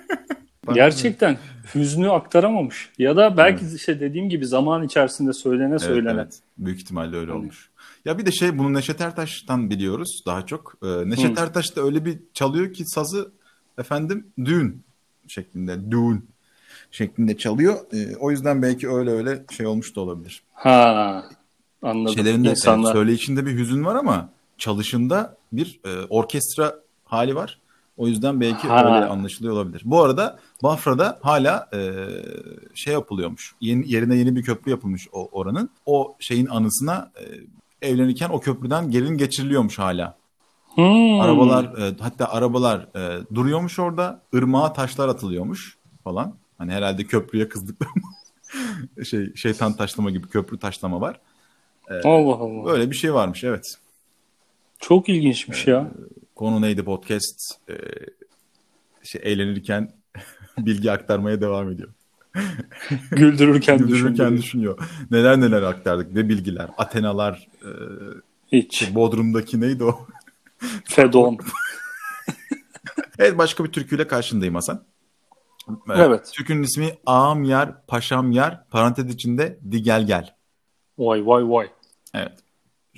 Gerçekten 0.74 1.38
hüznü 1.74 2.10
aktaramamış. 2.10 2.90
Ya 2.98 3.16
da 3.16 3.36
belki 3.36 3.64
işte 3.76 4.00
dediğim 4.00 4.28
gibi 4.28 4.46
zaman 4.46 4.82
içerisinde 4.82 5.32
söylene 5.32 5.68
Evet, 5.70 5.80
söylene. 5.82 6.20
evet. 6.20 6.38
Büyük 6.58 6.80
ihtimalle 6.80 7.16
öyle 7.16 7.30
Hani- 7.30 7.40
olmuş. 7.40 7.70
Ya 8.04 8.18
bir 8.18 8.26
de 8.26 8.32
şey 8.32 8.58
bunu 8.58 8.74
Neşet 8.74 9.00
Ertaş'tan 9.00 9.70
biliyoruz 9.70 10.22
daha 10.26 10.46
çok. 10.46 10.74
Ee, 10.82 11.10
Neşet 11.10 11.38
Hı. 11.38 11.42
Ertaş 11.42 11.76
da 11.76 11.82
öyle 11.82 12.04
bir 12.04 12.18
çalıyor 12.34 12.72
ki 12.72 12.84
sazı 12.86 13.32
efendim 13.78 14.26
düğün 14.44 14.82
şeklinde 15.28 15.90
düğün 15.90 16.28
şeklinde 16.96 17.36
çalıyor. 17.36 17.74
Ee, 17.92 18.16
o 18.16 18.30
yüzden 18.30 18.62
belki 18.62 18.90
öyle 18.90 19.10
öyle 19.10 19.44
şey 19.56 19.66
olmuş 19.66 19.96
da 19.96 20.00
olabilir. 20.00 20.42
Ha 20.52 21.24
anladım. 21.82 22.14
Şeylerinde 22.14 22.50
İnsanlar. 22.50 22.92
söyleyişinde 22.92 23.46
bir 23.46 23.58
hüzün 23.58 23.84
var 23.84 23.94
ama 23.96 24.28
çalışında 24.58 25.36
bir 25.52 25.80
e, 25.84 26.04
orkestra 26.10 26.74
hali 27.04 27.34
var. 27.34 27.60
O 27.96 28.08
yüzden 28.08 28.40
belki 28.40 28.68
Ha. 28.68 28.84
öyle 28.84 29.06
anlaşılıyor 29.06 29.54
olabilir. 29.54 29.82
Bu 29.84 30.02
arada 30.02 30.38
Bafra'da 30.62 31.18
hala 31.22 31.68
e, 31.74 31.78
şey 32.74 32.92
yapılıyormuş. 32.92 33.54
Yeni, 33.60 33.92
yerine 33.92 34.16
yeni 34.16 34.36
bir 34.36 34.42
köprü 34.42 34.70
yapılmış 34.70 35.08
o 35.12 35.28
oranın. 35.32 35.70
O 35.86 36.16
şeyin 36.20 36.46
anısına 36.46 37.10
e, 37.82 37.88
evlenirken 37.88 38.28
o 38.30 38.40
köprüden 38.40 38.90
gelin 38.90 39.16
geçiriliyormuş 39.18 39.78
hala. 39.78 40.16
Hmm. 40.74 41.20
Arabalar 41.20 41.64
e, 41.64 41.94
hatta 42.00 42.28
arabalar 42.28 42.86
e, 42.96 43.20
duruyormuş 43.34 43.78
orada. 43.78 44.20
Irmağa 44.32 44.72
taşlar 44.72 45.08
atılıyormuş 45.08 45.76
falan. 46.04 46.34
Hani 46.58 46.72
herhalde 46.72 47.04
köprüye 47.04 47.48
kızdıkları 47.48 47.90
şey 49.04 49.34
şeytan 49.34 49.76
taşlama 49.76 50.10
gibi 50.10 50.28
köprü 50.28 50.58
taşlama 50.58 51.00
var. 51.00 51.20
Allah 52.04 52.34
Allah. 52.34 52.64
Böyle 52.64 52.90
bir 52.90 52.96
şey 52.96 53.14
varmış 53.14 53.44
evet. 53.44 53.64
Çok 54.78 55.08
ilginçmiş 55.08 55.66
ya. 55.66 55.90
Konu 56.34 56.62
neydi 56.62 56.84
podcast? 56.84 57.38
Ee, 57.68 57.74
şey, 59.02 59.20
eğlenirken 59.24 59.92
bilgi 60.58 60.92
aktarmaya 60.92 61.40
devam 61.40 61.70
ediyor. 61.70 61.88
Güldürürken, 63.10 63.78
Güldürürken 63.78 64.36
düşünüyor. 64.36 64.78
Neler 65.10 65.40
neler 65.40 65.62
aktardık. 65.62 66.12
Ne 66.12 66.28
bilgiler. 66.28 66.70
Atenalar. 66.78 67.48
E, 67.62 67.70
Hiç. 68.52 68.94
Bodrum'daki 68.94 69.60
neydi 69.60 69.84
o? 69.84 70.06
Fedon. 70.84 71.38
Evet 73.18 73.38
başka 73.38 73.64
bir 73.64 73.72
türküyle 73.72 74.06
karşındayım 74.06 74.54
Hasan. 74.54 74.82
Evet. 75.94 76.32
Türkünün 76.34 76.62
ismi 76.62 76.98
Ağam 77.06 77.44
Yar, 77.44 77.86
Paşam 77.86 78.32
Yar, 78.32 78.68
parantez 78.68 79.14
içinde 79.14 79.58
Di 79.70 79.82
Gel. 79.82 80.34
Vay 80.98 81.26
vay 81.26 81.50
vay. 81.50 81.68
Evet. 82.14 82.38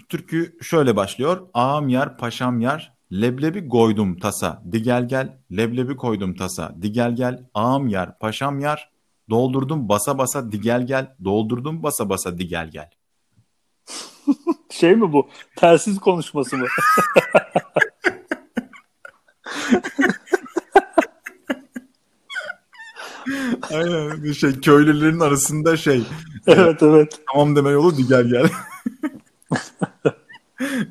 Türkü 0.09 0.57
şöyle 0.63 0.97
başlıyor. 0.97 1.49
Ağam 1.55 1.89
yar, 1.89 2.19
paşam 2.19 2.61
yar, 2.61 2.93
leblebi 3.13 3.69
koydum 3.69 4.19
tasa, 4.19 4.63
di 4.73 4.83
gel 4.83 5.39
leblebi 5.53 5.97
koydum 5.97 6.35
tasa, 6.35 6.75
di 6.83 6.93
gel 6.93 7.43
ağam 7.55 7.89
yar, 7.89 8.19
paşam 8.19 8.61
yar, 8.61 8.91
doldurdum 9.31 9.89
basa 9.89 10.19
basa 10.19 10.53
di 10.53 10.61
gel 10.61 11.15
doldurdum 11.25 11.83
basa 11.83 12.09
basa 12.09 12.39
di 12.39 12.49
gel 12.49 12.71
gel. 12.71 12.91
Şey 14.71 14.97
mi 14.97 15.13
bu? 15.13 15.29
Telsiz 15.57 15.99
konuşması 15.99 16.57
mı? 16.57 16.67
Aynen 23.73 24.33
şey 24.33 24.61
köylülerin 24.61 25.21
arasında 25.21 25.77
şey 25.77 26.03
evet 26.47 26.83
evet. 26.83 27.21
tamam 27.33 27.57
deme 27.57 27.71
yolu 27.71 27.97
di 27.97 28.07
gel 28.07 28.25
gel. 28.25 28.51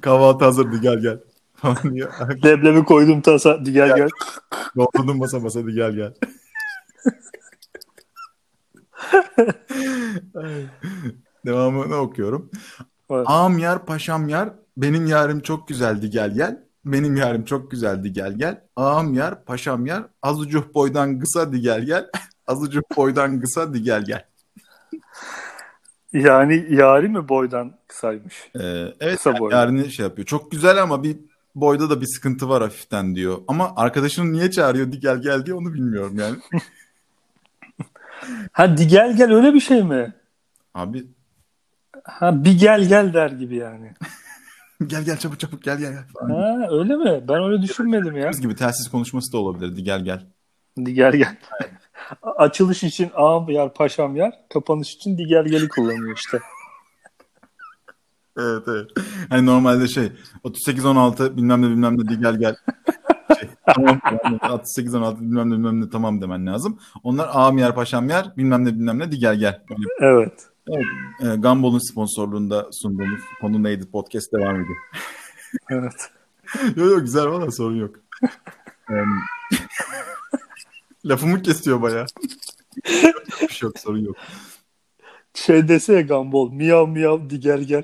Kahvaltı 0.02 0.46
hazır 0.46 0.72
di 0.72 0.82
gel 0.82 1.00
gel. 1.00 1.20
Leblebi 2.46 2.86
koydum 2.86 3.22
tasa. 3.22 3.66
Di 3.66 3.74
Gel 3.74 3.96
gel. 3.96 4.10
Doldurdum 4.76 5.20
basa 5.20 5.44
basa 5.44 5.68
di 5.68 5.74
gel 5.74 5.92
gel. 5.92 6.14
Devamını 11.46 11.96
okuyorum. 11.96 12.52
Evet. 13.10 13.26
Ağam 13.30 13.58
yar 13.58 13.86
paşam 13.86 14.30
yar 14.30 14.50
benim 14.78 15.06
yarım 15.06 15.40
çok 15.40 15.68
güzeldi 15.68 16.10
gel 16.10 16.34
gel. 16.34 16.68
Benim 16.86 17.16
yarım 17.16 17.46
çok 17.46 17.72
güzeldi 17.72 18.14
gel 18.14 18.34
gel. 18.38 18.62
Ağam 18.76 19.14
yar 19.14 19.46
paşam 19.46 19.86
yar 19.86 20.04
azucuk 20.22 20.76
boydan 20.76 21.20
kısa 21.20 21.54
di 21.54 21.62
gel 21.62 21.86
gel. 21.86 22.10
Azucuk 22.48 22.98
boydan 22.98 23.40
kısa 23.40 23.74
di 23.74 23.84
gel 23.84 24.06
gel. 24.06 24.26
Yani 26.14 26.66
yari 26.70 27.08
mi 27.10 27.30
boydan 27.30 27.74
kısaymış? 27.88 28.36
Ee, 28.56 28.60
evet 29.00 29.16
Kısa 29.16 29.40
boylu. 29.40 29.56
yarını 29.56 29.92
şey 29.92 30.04
yapıyor. 30.06 30.26
Çok 30.26 30.52
güzel 30.52 30.82
ama 30.84 31.04
bir 31.04 31.18
boyda 31.56 31.90
da 31.90 32.02
bir 32.02 32.06
sıkıntı 32.06 32.50
var 32.50 32.64
hafiften 32.64 33.16
diyor. 33.16 33.38
Ama 33.48 33.74
arkadaşını 33.76 34.34
niye 34.34 34.52
çağırıyor 34.52 34.92
di 34.92 35.00
gel 35.00 35.22
gel 35.22 35.46
diye 35.46 35.56
onu 35.56 35.74
bilmiyorum 35.74 36.16
yani. 36.20 36.36
Ha 38.52 38.78
di 38.78 38.88
gel 38.88 39.18
gel 39.18 39.32
öyle 39.34 39.54
bir 39.54 39.60
şey 39.60 39.84
mi? 39.84 40.14
Abi 40.74 41.06
Ha 42.04 42.44
bir 42.46 42.60
gel 42.60 42.88
gel 42.88 43.14
der 43.14 43.30
gibi 43.30 43.56
yani. 43.56 43.94
gel 44.88 45.04
gel 45.04 45.18
çabuk 45.18 45.40
çabuk 45.40 45.64
gel 45.64 45.78
gel. 45.78 45.92
gel. 45.92 46.04
Ha 46.30 46.68
öyle 46.72 46.96
mi? 46.96 47.24
Ben 47.28 47.44
öyle 47.44 47.62
düşünmedim 47.62 48.18
ya. 48.18 48.30
Biz 48.32 48.42
gibi 48.42 48.56
telsiz 48.56 48.90
konuşması 48.92 49.34
da 49.34 49.38
olabilir. 49.38 49.76
Di 49.76 49.84
gel 49.84 50.04
gel. 50.04 50.26
Di 50.86 50.94
gel 50.94 51.12
gel. 51.14 51.36
Açılış 52.22 52.84
için 52.84 53.12
ağam 53.16 53.50
yer 53.50 53.74
paşam 53.74 54.16
yer. 54.16 54.34
Kapanış 54.54 54.96
için 54.96 55.18
di 55.18 55.26
gel 55.26 55.46
geli 55.46 55.70
kullanıyor 55.70 56.16
işte. 56.16 56.40
Evet 58.38 58.64
evet. 58.68 58.90
Hani 59.30 59.46
normalde 59.46 59.88
şey 59.88 60.12
38 60.44 60.86
16 60.86 61.38
bilmem 61.38 61.62
ne 61.62 61.70
bilmem 61.70 61.98
ne 61.98 62.16
gel 62.16 62.40
gel. 62.40 62.56
Şey, 63.40 63.50
tamam, 63.76 64.00
tamam, 64.04 64.40
38 64.52 64.96
16 64.96 65.22
bilmem 65.22 65.50
ne 65.50 65.54
bilmem 65.54 65.82
ne 65.82 65.90
tamam 65.90 66.22
demen 66.22 66.48
lazım. 66.48 66.80
Onlar 67.04 67.30
ağam 67.32 67.58
yer 67.58 67.76
paşam 67.76 68.10
yer 68.10 68.38
bilmem 68.38 68.66
ne 68.66 68.74
bilmem 68.74 69.00
ne 69.00 69.06
gel 69.06 69.36
gel. 69.36 69.62
Böyle, 69.70 69.82
Evet. 70.00 70.48
e, 71.22 71.42
sponsorluğunda 71.80 72.68
sunduğumuz 72.72 73.22
konu 73.42 73.64
neydi 73.64 73.92
podcast 73.92 74.34
devam 74.34 74.56
ediyor. 74.56 74.78
Evet. 75.70 76.12
yok 76.76 76.92
yok 76.92 77.02
güzel 77.02 77.28
valla 77.28 77.52
sorun 77.52 77.76
yok. 77.76 77.96
Lafımı 81.08 81.42
kesiyor 81.42 81.82
baya. 81.82 82.06
bir 83.42 83.48
şey 83.50 83.68
yok 83.68 83.80
sorun 83.80 84.06
yok. 84.06 84.16
Şey 85.34 85.68
dese 85.68 85.94
ya 85.94 86.02
Gumball. 86.02 86.52
Miyav 86.52 86.88
miyav 86.88 87.30
di 87.30 87.40
gel. 87.40 87.84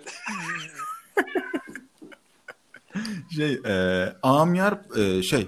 Şey 3.36 3.54
e, 3.54 4.06
Amyar 4.24 4.98
e, 4.98 5.24
şey 5.24 5.48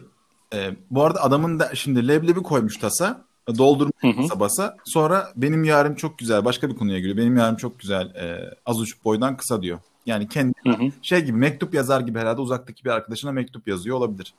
e, 0.54 0.72
bu 0.92 1.04
arada 1.04 1.24
adamın 1.24 1.60
da 1.60 1.76
şimdi 1.76 2.08
leblebi 2.08 2.44
koymuş 2.44 2.78
tasa 2.78 3.26
doldurmuş 3.58 3.94
Hı 4.02 4.08
hı. 4.08 4.24
basa 4.24 4.40
basa 4.40 4.78
sonra 4.86 5.32
benim 5.36 5.64
yarım 5.64 5.96
çok 5.96 6.18
güzel 6.18 6.46
başka 6.46 6.70
bir 6.70 6.76
konuya 6.76 7.00
giriyor 7.00 7.18
benim 7.18 7.38
yarım 7.38 7.56
çok 7.56 7.80
güzel 7.80 8.16
e, 8.16 8.54
az 8.66 8.82
uç 8.82 9.04
boydan 9.06 9.38
kısa 9.38 9.62
diyor. 9.62 9.80
Yani 10.06 10.28
kendi 10.30 10.54
Hı 10.64 10.70
hı. 10.70 10.92
şey 11.02 11.22
gibi 11.22 11.38
mektup 11.38 11.74
yazar 11.74 12.02
gibi 12.02 12.20
herhalde 12.20 12.42
uzaktaki 12.42 12.86
bir 12.86 12.90
arkadaşına 12.90 13.32
mektup 13.32 13.68
yazıyor 13.68 13.98
olabilir. 13.98 14.34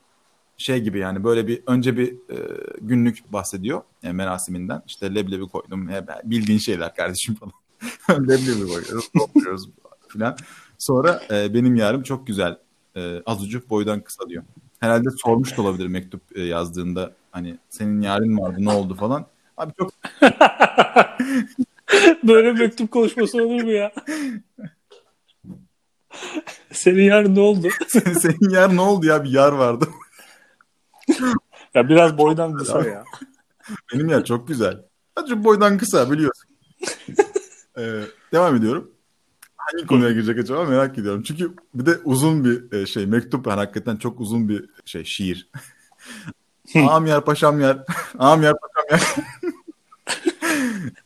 Şey 0.59 0.81
gibi 0.81 0.99
yani 0.99 1.25
böyle 1.25 1.47
bir 1.47 1.63
önce 1.67 1.97
bir 1.97 2.13
e, 2.13 2.37
günlük 2.81 3.33
bahsediyor 3.33 3.83
e, 4.03 4.13
merasiminden. 4.13 4.83
İşte 4.87 5.15
leblebi 5.15 5.49
koydum. 5.49 5.89
He, 5.89 6.05
bildiğin 6.25 6.59
şeyler 6.59 6.95
kardeşim 6.95 7.35
falan. 7.35 7.53
leblebi 8.29 8.69
koyuyoruz, 8.69 9.09
dolduruyoruz 9.19 9.69
falan. 10.09 10.37
Sonra 10.79 11.23
e, 11.31 11.55
benim 11.55 11.77
yarım 11.77 12.03
çok 12.03 12.27
güzel. 12.27 12.59
E, 12.97 13.23
azıcık 13.27 13.71
boydan 13.71 14.01
kısa 14.01 14.29
diyor. 14.29 14.43
Herhalde 14.81 15.09
sormuş 15.11 15.57
da 15.57 15.63
olabilir 15.63 15.87
mektup 15.87 16.23
e, 16.35 16.43
yazdığında 16.43 17.13
hani 17.31 17.59
senin 17.69 18.01
yarın 18.01 18.39
vardı 18.39 18.57
ne 18.59 18.71
oldu 18.71 18.95
falan. 18.95 19.27
Abi 19.57 19.73
çok 19.79 19.93
Böyle 22.23 22.53
mektup 22.53 22.91
konuşması 22.91 23.45
olur 23.45 23.63
mu 23.63 23.73
ya? 23.73 23.93
Senin 26.73 27.03
yarın 27.03 27.35
ne 27.35 27.41
oldu? 27.41 27.69
senin 28.21 28.51
yar 28.51 28.77
ne 28.77 28.81
oldu 28.81 29.07
ya 29.07 29.25
bir 29.25 29.31
yar 29.31 29.53
vardı. 29.53 29.89
Ya 31.75 31.89
biraz 31.89 32.19
boydan 32.19 32.57
kısa 32.57 32.85
ya. 32.89 33.05
Benim 33.95 34.09
yer 34.09 34.25
çok 34.25 34.49
güzel. 34.49 34.83
Azıcık 35.17 35.45
boydan 35.45 35.79
kısa 35.79 36.11
biliyorsun. 36.11 36.51
Ee, 37.79 38.03
devam 38.33 38.57
ediyorum. 38.57 38.91
Hangi 39.57 39.87
konuya 39.87 40.13
girecek 40.13 40.39
acaba 40.39 40.65
merak 40.65 40.99
ediyorum. 40.99 41.23
Çünkü 41.23 41.55
bir 41.75 41.87
de 41.87 41.99
uzun 42.05 42.45
bir 42.45 42.73
e, 42.73 42.87
şey 42.87 43.07
mektup 43.07 43.47
yani 43.47 43.57
hakikaten 43.59 43.97
çok 43.97 44.21
uzun 44.21 44.49
bir 44.49 44.65
şey 44.85 45.05
şiir. 45.05 45.49
Ağam 46.75 47.07
yer 47.07 47.25
paşam 47.25 47.61
yer. 47.61 47.79
Ağam 48.19 48.43
yer 48.43 48.55
paşam 48.61 48.85
yer. 48.91 49.15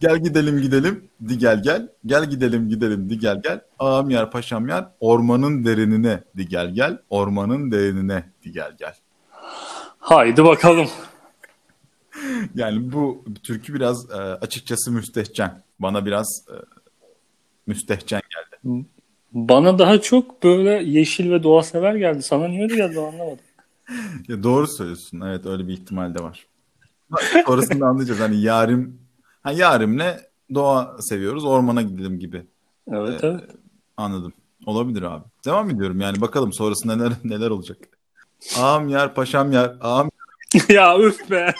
gel 0.01 0.23
gidelim 0.23 0.61
gidelim 0.61 1.05
di 1.29 1.39
gel 1.39 1.63
gel. 1.63 1.89
Gel 2.07 2.31
gidelim 2.31 2.69
gidelim 2.69 3.11
di 3.11 3.19
gel 3.19 3.41
gel. 3.43 3.61
Ağam 3.79 4.11
yer 4.11 4.31
paşam 4.31 4.69
yer. 4.69 4.89
Ormanın 5.01 5.65
derinine 5.65 6.25
di 6.37 6.49
gel 6.49 6.75
gel. 6.75 6.99
Ormanın 7.11 7.71
derinine 7.71 8.33
di 8.45 8.53
gel 8.53 8.77
gel. 8.79 8.95
Haydi 10.01 10.45
bakalım. 10.45 10.89
Yani 12.55 12.93
bu 12.93 13.25
türkü 13.43 13.75
biraz 13.75 14.11
e, 14.11 14.15
açıkçası 14.15 14.93
müstehcen. 14.93 15.63
Bana 15.79 16.07
biraz 16.07 16.45
e, 16.49 16.57
müstehcen 17.67 18.21
geldi. 18.31 18.85
Bana 19.33 19.79
daha 19.79 20.01
çok 20.01 20.43
böyle 20.43 20.71
yeşil 20.71 21.31
ve 21.31 21.43
doğa 21.43 21.63
sever 21.63 21.95
geldi. 21.95 22.23
Sana 22.23 22.49
niye 22.49 22.63
öyle 22.63 22.77
geldi 22.77 23.01
anlamadım. 23.01 23.39
Ya 24.29 24.43
doğru 24.43 24.67
söylüyorsun. 24.67 25.21
Evet 25.21 25.47
öyle 25.47 25.69
bir 25.69 25.73
ihtimal 25.73 26.15
de 26.15 26.23
var. 26.23 26.47
Sonrasında 27.47 27.87
anlayacağız. 27.87 28.21
Hani 28.21 28.41
yarim, 28.41 28.99
ha 29.43 29.53
yarimle 29.53 30.21
doğa 30.55 30.97
seviyoruz. 31.01 31.45
Ormana 31.45 31.83
gidelim 31.83 32.19
gibi. 32.19 32.47
Evet 32.93 33.25
evet. 33.25 33.41
Anladım. 33.97 34.33
Olabilir 34.67 35.03
abi. 35.03 35.25
Devam 35.45 35.71
ediyorum 35.71 36.01
yani 36.01 36.21
bakalım 36.21 36.53
sonrasında 36.53 36.97
neler 36.97 37.13
neler 37.25 37.51
olacak. 37.51 37.79
Ağam 38.59 38.89
yer, 38.89 39.15
paşam 39.15 39.53
yer, 39.53 39.77
ağam 39.81 40.11
ya 40.69 40.99
üf 40.99 41.31
be. 41.31 41.55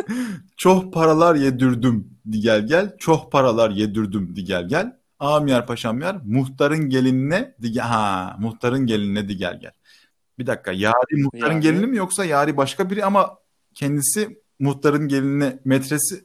Çok 0.56 0.92
paralar 0.92 1.34
yedirdim 1.34 2.18
di 2.32 2.40
gel 2.40 2.66
gel. 2.66 2.96
Çok 2.98 3.32
paralar 3.32 3.70
yedirdim 3.70 4.36
di 4.36 4.44
gel 4.44 4.68
gel. 4.68 4.96
Ağam 5.18 5.46
yer 5.46 5.66
paşam 5.66 6.00
yer. 6.00 6.16
Muhtarın 6.24 6.88
gelinine 6.90 7.54
di 7.62 7.72
gel. 7.72 7.84
Ha, 7.84 8.36
muhtarın 8.38 8.86
gelinine 8.86 9.28
di 9.28 9.36
gel 9.36 9.60
gel. 9.60 9.72
Bir 10.38 10.46
dakika. 10.46 10.72
Yari 10.72 11.22
muhtarın 11.22 11.52
Yani- 11.52 11.62
gelini 11.62 11.86
mi 11.86 11.96
yoksa 11.96 12.24
Yari 12.24 12.56
başka 12.56 12.90
biri 12.90 13.04
ama 13.04 13.38
kendisi 13.74 14.42
muhtarın 14.58 15.08
gelinine 15.08 15.58
metresi 15.64 16.24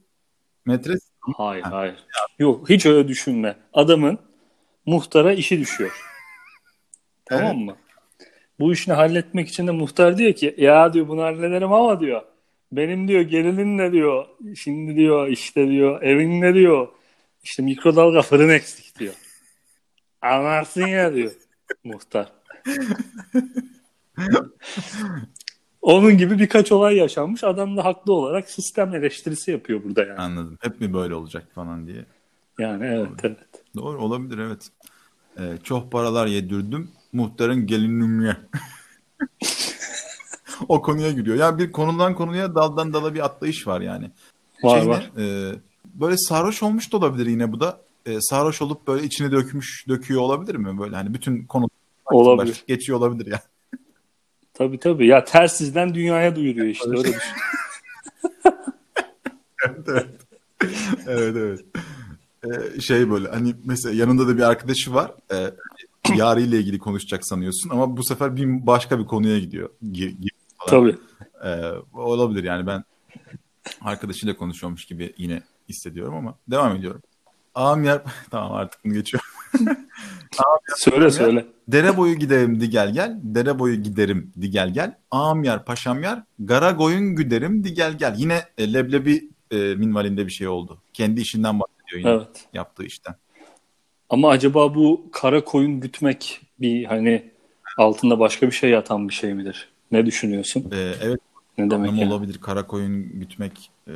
metres 0.66 1.00
Hayır 1.38 1.64
hayır. 1.64 1.96
Yok 2.40 2.70
hiç 2.70 2.86
öyle 2.86 3.08
düşünme. 3.08 3.58
Adamın 3.74 4.20
muhtara 4.86 5.34
işi 5.34 5.60
düşüyor. 5.60 6.02
Tamam 7.26 7.58
mı? 7.58 7.76
Bu 8.60 8.74
işini 8.74 8.94
halletmek 8.94 9.48
için 9.50 9.68
de 9.68 9.72
muhtar 9.72 10.18
diyor 10.18 10.34
ki 10.34 10.56
ya 10.58 10.94
diyor 10.94 11.08
bunu 11.08 11.22
hallederim 11.22 11.74
ama 11.74 12.00
diyor. 12.00 12.22
Benim 12.72 13.08
diyor 13.08 13.22
gelinin 13.22 13.78
ne 13.78 13.92
diyor. 13.92 14.26
Şimdi 14.56 14.96
diyor 14.96 15.28
işte 15.28 15.68
diyor 15.68 16.02
evin 16.02 16.42
ne 16.42 16.54
diyor. 16.54 16.88
İşte 17.44 17.64
mikrodalga 17.64 18.22
fırın 18.22 18.50
eksik 18.50 19.00
diyor. 19.00 19.14
Anlarsın 20.22 20.88
ya 20.88 21.14
diyor 21.14 21.32
muhtar. 21.84 22.32
Onun 25.82 26.18
gibi 26.18 26.40
birkaç 26.40 26.72
olay 26.72 26.96
yaşanmış. 26.96 27.44
Adam 27.44 27.78
da 27.78 27.86
haklı 27.86 28.14
olarak 28.14 28.50
sistem 28.50 28.96
eleştirisi 28.96 29.52
yapıyor 29.52 29.84
burada 29.84 30.04
yani. 30.06 30.20
anladım. 30.20 30.58
Hep 30.62 30.82
mi 30.82 30.94
böyle 30.94 31.16
olacak 31.16 31.48
falan 31.56 31.88
diye. 31.88 32.06
Yani 32.60 32.86
evet 32.86 33.10
evet. 33.24 33.38
Doğru 33.76 34.04
olabilir 34.04 34.38
evet. 34.38 34.70
Ee, 35.40 35.58
çok 35.64 35.92
paralar 35.92 36.28
yedirdim. 36.28 36.92
Muhtarın 37.16 37.68
gelinine. 37.68 38.38
o 40.68 40.82
konuya 40.82 41.12
giriyor. 41.12 41.38
Yani 41.38 41.60
bir 41.60 41.72
konudan 41.72 42.16
konuya 42.16 42.56
daldan 42.56 42.94
dala 42.94 43.14
bir 43.14 43.26
atlayış 43.26 43.68
var 43.68 43.82
yani. 43.82 44.12
Var 44.64 44.80
Şey 44.80 44.88
ne? 44.88 44.92
var. 44.92 45.12
Ee, 45.18 45.56
böyle 45.86 46.18
sarhoş 46.18 46.64
olmuş 46.64 46.94
da 46.94 46.98
olabilir 46.98 47.26
yine 47.26 47.52
bu 47.52 47.60
da. 47.60 47.82
Ee, 48.06 48.22
sarhoş 48.22 48.62
olup 48.62 48.88
böyle 48.88 49.06
içine 49.06 49.32
dökmüş, 49.32 49.86
döküyor 49.88 50.22
olabilir 50.22 50.56
mi? 50.56 50.80
Böyle 50.80 50.96
hani 50.96 51.14
bütün 51.14 51.46
konu 51.46 51.70
Olabilir. 52.06 52.64
geçiyor 52.68 52.98
olabilir 52.98 53.32
ya. 53.32 53.42
Tabii 54.54 54.80
tabii. 54.80 55.08
Ya 55.08 55.24
tersizden 55.24 55.94
dünyaya 55.94 56.36
duyuruyor 56.36 56.68
işte. 56.68 56.90
Öyle 56.90 57.04
düşün. 57.04 57.20
evet. 59.88 60.06
evet 61.08 61.36
evet. 61.38 61.60
Ee, 62.46 62.82
şey 62.82 63.12
böyle 63.12 63.30
hani 63.30 63.56
mesela 63.66 63.96
yanında 63.96 64.28
da 64.28 64.38
bir 64.38 64.42
arkadaşı 64.42 64.94
var. 64.94 65.12
Ee, 65.34 65.52
yarıyla 66.16 66.58
ilgili 66.58 66.80
konuşacak 66.80 67.26
sanıyorsun 67.26 67.70
ama 67.70 67.98
bu 67.98 68.04
sefer 68.04 68.36
bir 68.36 68.68
başka 68.68 69.00
bir 69.00 69.06
konuya 69.06 69.40
gidiyor. 69.40 69.70
Gir 69.92 70.16
falan. 70.58 70.70
Tabii. 70.70 70.98
Ee, 71.44 71.72
olabilir 71.94 72.44
yani 72.44 72.68
ben 72.68 72.84
arkadaşıyla 73.82 74.38
konuşuyormuş 74.38 74.86
gibi 74.86 75.14
yine 75.18 75.42
hissediyorum 75.70 76.16
ama 76.16 76.36
devam 76.48 76.76
ediyorum. 76.76 77.02
Ağam 77.56 77.84
yer... 77.84 78.02
Tamam 78.32 78.54
artık 78.54 78.86
bunu 78.86 78.94
geçiyorum. 78.94 79.30
Söyle 80.78 81.12
söyle. 81.12 81.46
Dere 81.68 81.98
boyu 81.98 82.16
giderim 82.16 82.62
di 82.62 82.70
gel 82.70 82.94
gel. 82.94 83.20
Dere 83.24 83.60
boyu 83.60 83.84
giderim 83.84 84.34
di 84.42 84.50
gel 84.50 84.74
gel. 84.74 84.98
Ağam 85.12 85.44
yer 85.44 85.66
paşam 85.66 86.04
yer. 86.04 86.24
Gara 86.40 86.76
koyun 86.76 87.16
güderim 87.16 87.64
di 87.64 87.74
gel 87.74 87.98
gel. 87.98 88.16
Yine 88.18 88.42
e, 88.58 88.74
leblebi 88.74 89.30
e, 89.52 89.58
minvalinde 89.58 90.26
bir 90.26 90.32
şey 90.32 90.48
oldu. 90.48 90.82
Kendi 90.94 91.22
işinden 91.22 91.60
bahsediyor. 91.60 92.00
ediyor 92.00 92.00
yine 92.00 92.24
Evet. 92.26 92.48
yaptığı 92.54 92.84
işten. 92.84 93.16
Ama 94.10 94.30
acaba 94.30 94.76
bu 94.76 95.10
kara 95.12 95.44
koyun 95.44 95.80
gütmek 95.80 96.42
bir 96.60 96.86
hani 96.86 97.32
altında 97.78 98.20
başka 98.20 98.48
bir 98.48 98.52
şey 98.52 98.70
yatan 98.70 99.10
bir 99.10 99.14
şey 99.14 99.34
midir? 99.34 99.70
Ne 99.92 100.06
düşünüyorsun? 100.06 100.66
Ee, 100.72 100.94
evet 101.02 101.20
Ne 101.58 101.72
demek 101.72 101.92
yani? 101.92 102.14
olabilir. 102.14 102.38
Kara 102.42 102.68
koyun 102.68 103.20
gütmek. 103.20 103.72
e, 103.88 103.94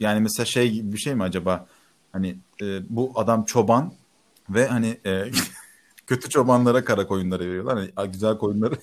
yani 0.00 0.20
mesela 0.20 0.46
şey 0.46 0.70
gibi 0.70 0.92
bir 0.92 0.98
şey 0.98 1.14
mi 1.14 1.22
acaba? 1.22 1.66
Hani 2.12 2.36
e, 2.62 2.80
bu 2.88 3.12
adam 3.14 3.44
çoban 3.44 3.92
ve 4.50 4.66
hani 4.66 4.96
e, 5.06 5.24
kötü 6.06 6.28
çobanlara 6.28 6.84
kara 6.84 7.06
koyunları 7.06 7.44
veriyorlar. 7.44 7.90
Hani 7.94 8.12
güzel 8.12 8.38
koyunları 8.38 8.74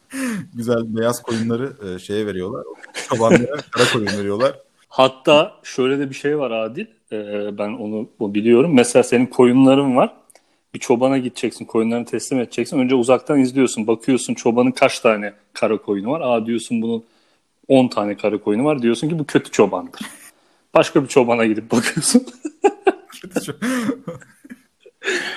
güzel 0.54 0.96
beyaz 0.96 1.22
koyunları 1.22 1.76
e, 1.86 1.98
şeye 1.98 2.26
veriyorlar. 2.26 2.64
Çobanlara 3.08 3.56
kara 3.70 3.92
koyun 3.92 4.18
veriyorlar. 4.18 4.58
Hatta 4.88 5.52
şöyle 5.62 5.98
de 5.98 6.10
bir 6.10 6.14
şey 6.14 6.38
var 6.38 6.50
Adil. 6.50 6.86
Ee, 7.14 7.58
ben 7.58 7.68
onu 7.68 8.08
o 8.18 8.34
biliyorum. 8.34 8.74
Mesela 8.74 9.02
senin 9.02 9.26
koyunların 9.26 9.96
var. 9.96 10.14
Bir 10.74 10.78
çobana 10.78 11.18
gideceksin. 11.18 11.64
Koyunlarını 11.64 12.04
teslim 12.06 12.40
edeceksin. 12.40 12.78
Önce 12.78 12.94
uzaktan 12.94 13.40
izliyorsun. 13.40 13.86
Bakıyorsun 13.86 14.34
çobanın 14.34 14.70
kaç 14.70 15.00
tane 15.00 15.32
kara 15.52 15.76
koyunu 15.78 16.10
var. 16.10 16.20
Aa 16.20 16.46
diyorsun 16.46 16.82
bunun 16.82 17.04
10 17.68 17.88
tane 17.88 18.16
kara 18.16 18.38
koyunu 18.38 18.64
var. 18.64 18.82
Diyorsun 18.82 19.08
ki 19.08 19.18
bu 19.18 19.24
kötü 19.26 19.50
çobandır. 19.50 20.00
Başka 20.74 21.02
bir 21.02 21.08
çobana 21.08 21.46
gidip 21.46 21.70
bakıyorsun. 21.70 22.26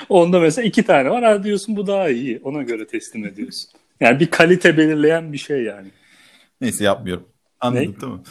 Onda 0.10 0.40
mesela 0.40 0.68
iki 0.68 0.84
tane 0.84 1.10
var. 1.10 1.24
Aa 1.24 1.44
diyorsun 1.44 1.76
bu 1.76 1.88
daha 1.88 2.10
iyi. 2.10 2.40
Ona 2.44 2.64
göre 2.64 2.88
teslim 2.88 3.26
ediyorsun. 3.26 3.70
Yani 4.00 4.20
bir 4.20 4.28
kalite 4.32 4.78
belirleyen 4.78 5.34
bir 5.34 5.38
şey 5.38 5.64
yani. 5.64 5.88
Neyse 6.62 6.84
yapmıyorum. 6.84 7.26
Anladın 7.60 7.86
Ne? 7.86 7.96
tamam. 8.02 8.24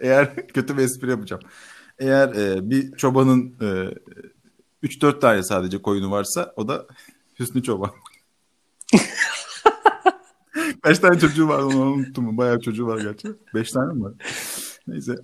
Eğer 0.00 0.36
kötü 0.54 0.76
bir 0.78 0.82
espri 0.82 1.10
yapacağım. 1.10 1.42
Eğer 2.00 2.28
e, 2.28 2.70
bir 2.70 2.92
çobanın 2.92 3.54
e, 3.60 3.88
3-4 4.82 5.20
tane 5.20 5.42
sadece 5.42 5.82
koyunu 5.82 6.10
varsa 6.10 6.52
o 6.56 6.68
da 6.68 6.86
Hüsnü 7.38 7.62
Çoban. 7.62 7.90
Kaç 10.82 10.98
tane 10.98 11.18
çocuğu 11.18 11.48
var 11.48 11.58
onu 11.62 11.80
unuttum. 11.80 12.36
Bayağı 12.38 12.60
çocuğu 12.60 12.86
var 12.86 13.00
gerçi. 13.00 13.28
5 13.54 13.72
tane 13.72 13.92
mi 13.92 14.02
var? 14.02 14.12
Neyse. 14.86 15.14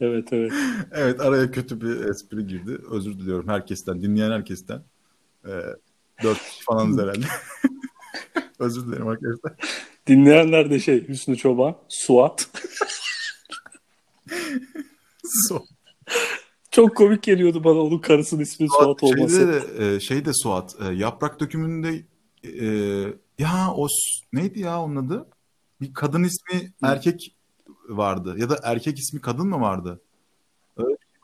Evet 0.00 0.28
evet. 0.32 0.52
Evet 0.92 1.20
araya 1.20 1.50
kötü 1.50 1.80
bir 1.80 2.04
espri 2.04 2.46
girdi. 2.46 2.78
Özür 2.90 3.18
diliyorum 3.18 3.48
herkesten. 3.48 4.02
Dinleyen 4.02 4.30
herkesten. 4.30 4.82
E, 5.46 5.50
4 6.22 6.38
kişi 6.38 6.64
falanız 6.64 6.98
herhalde. 6.98 7.26
Özür 8.58 8.86
dilerim 8.86 9.08
arkadaşlar. 9.08 9.52
Dinleyenler 10.06 10.70
de 10.70 10.80
şey 10.80 11.08
Hüsnü 11.08 11.36
Çoban, 11.36 11.76
Suat. 11.88 12.48
So- 15.48 15.73
Çok 16.70 16.96
komik 16.96 17.22
geliyordu 17.22 17.64
bana 17.64 17.80
onun 17.80 17.98
karısının 17.98 18.40
ismi 18.42 18.68
Suat 18.68 19.02
olması. 19.02 19.36
Şeyde 19.36 19.52
de, 19.52 19.94
e, 19.94 20.00
şey 20.00 20.24
de 20.24 20.30
Suat. 20.34 20.76
e, 20.80 20.94
yaprak 20.94 21.40
dökümünde 21.40 22.04
e, 22.44 22.66
ya 23.38 23.70
o 23.76 23.86
neydi 24.32 24.60
ya 24.60 24.80
onun 24.82 24.96
adı? 24.96 25.26
Bir 25.80 25.94
kadın 25.94 26.22
ismi 26.22 26.72
erkek 26.82 27.34
vardı. 27.88 28.34
Ya 28.38 28.50
da 28.50 28.58
erkek 28.62 28.98
ismi 28.98 29.20
kadın 29.20 29.46
mı 29.48 29.60
vardı? 29.60 30.00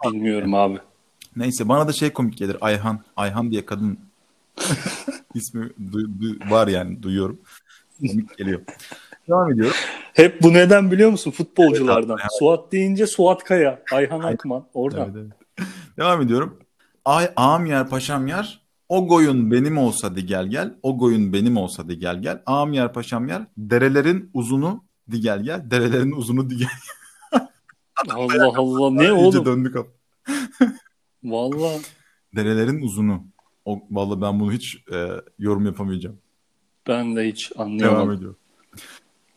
Bilmiyorum 0.04 0.54
abi. 0.54 0.78
Neyse 1.36 1.68
bana 1.68 1.88
da 1.88 1.92
şey 1.92 2.12
komik 2.12 2.38
gelir. 2.38 2.56
Ayhan. 2.60 3.00
Ayhan 3.16 3.50
diye 3.50 3.66
kadın 3.66 3.98
ismi 5.34 5.60
du- 5.92 6.18
du- 6.20 6.50
var 6.50 6.68
yani 6.68 7.02
duyuyorum. 7.02 7.40
Komik 7.98 8.38
geliyor. 8.38 8.60
Devam 9.28 9.52
ediyorum. 9.52 9.76
Hep 10.20 10.42
bu 10.42 10.52
neden 10.52 10.90
biliyor 10.90 11.11
musun? 11.11 11.30
Futbolculardan. 11.30 12.18
Evet, 12.20 12.30
Suat 12.38 12.72
deyince 12.72 13.06
Suat 13.06 13.44
Kaya, 13.44 13.83
Ayhan 13.92 14.20
Akman. 14.20 14.66
Oradan. 14.74 15.11
Evet, 15.14 15.26
evet. 15.59 15.68
Devam 15.98 16.22
ediyorum. 16.22 16.59
Ay 17.04 17.30
ağam 17.37 17.66
yer 17.66 17.88
paşam 17.88 18.26
yer. 18.26 18.61
O 18.88 19.09
goyun 19.09 19.50
benim 19.50 19.78
olsa 19.78 20.16
di 20.16 20.26
gel 20.26 20.46
gel. 20.46 20.74
O 20.83 20.98
goyun 20.98 21.33
benim 21.33 21.56
olsa 21.56 21.88
di 21.88 21.98
gel 21.98 22.22
gel. 22.22 22.42
Ağam 22.46 22.72
yer 22.72 22.92
paşam 22.92 23.28
yer. 23.28 23.42
Derelerin 23.56 24.30
uzunu 24.35 24.85
di 25.11 25.20
gel 25.20 25.42
gel. 25.42 25.70
Derelerin 25.70 26.12
uzunu 26.12 26.50
di 26.50 26.56
gel. 26.56 26.68
Allah 28.14 28.52
Allah 28.56 28.90
ne 28.90 29.02
İyice 29.02 29.12
oğlum? 29.12 29.44
döndük 29.44 29.76
abi. 29.76 29.88
Vallahi 31.24 31.80
Derelerin 32.37 32.83
uzunu. 32.83 33.24
O, 33.64 33.83
vallahi 33.90 34.20
ben 34.20 34.40
bunu 34.40 34.52
hiç 34.52 34.76
e, 34.92 35.09
yorum 35.38 35.66
yapamayacağım. 35.66 36.18
ben 36.88 37.16
de 37.16 37.28
hiç 37.28 37.50
Devam 37.54 37.66
anlayamadım. 37.68 38.12
ediyor. 38.12 38.35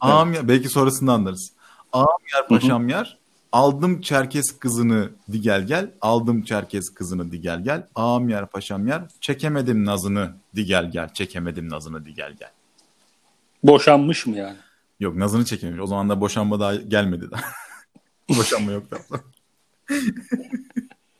Ağam 0.03 0.33
yer, 0.33 0.47
belki 0.47 0.69
sonrasında 0.69 1.13
anlarız. 1.13 1.51
Ağam 1.93 2.19
yer 2.33 2.47
paşam 2.47 2.89
yer. 2.89 3.17
Aldım 3.51 4.01
Çerkes 4.01 4.59
kızını 4.59 5.09
di 5.31 5.41
gel 5.41 5.67
gel. 5.67 5.91
Aldım 6.01 6.43
Çerkes 6.43 6.89
kızını 6.93 7.31
di 7.31 7.41
gel 7.41 7.63
gel. 7.63 7.87
Ağam 7.95 8.29
yer 8.29 8.45
paşam 8.45 8.87
yer. 8.87 9.01
Çekemedim 9.21 9.85
nazını 9.85 10.33
di 10.55 10.65
gel 10.65 10.91
gel. 10.91 11.13
Çekemedim 11.13 11.69
nazını 11.69 12.05
di 12.05 12.13
gel 12.13 12.33
gel. 12.39 12.51
Boşanmış 13.63 14.25
mı 14.25 14.35
yani? 14.37 14.57
Yok 14.99 15.15
nazını 15.15 15.45
çekememiş. 15.45 15.83
O 15.83 15.87
zaman 15.87 16.09
da 16.09 16.21
boşanma 16.21 16.59
daha 16.59 16.75
gelmedi 16.75 17.31
daha. 17.31 17.43
boşanma 18.37 18.71
yok 18.71 18.83
daha. 18.91 19.21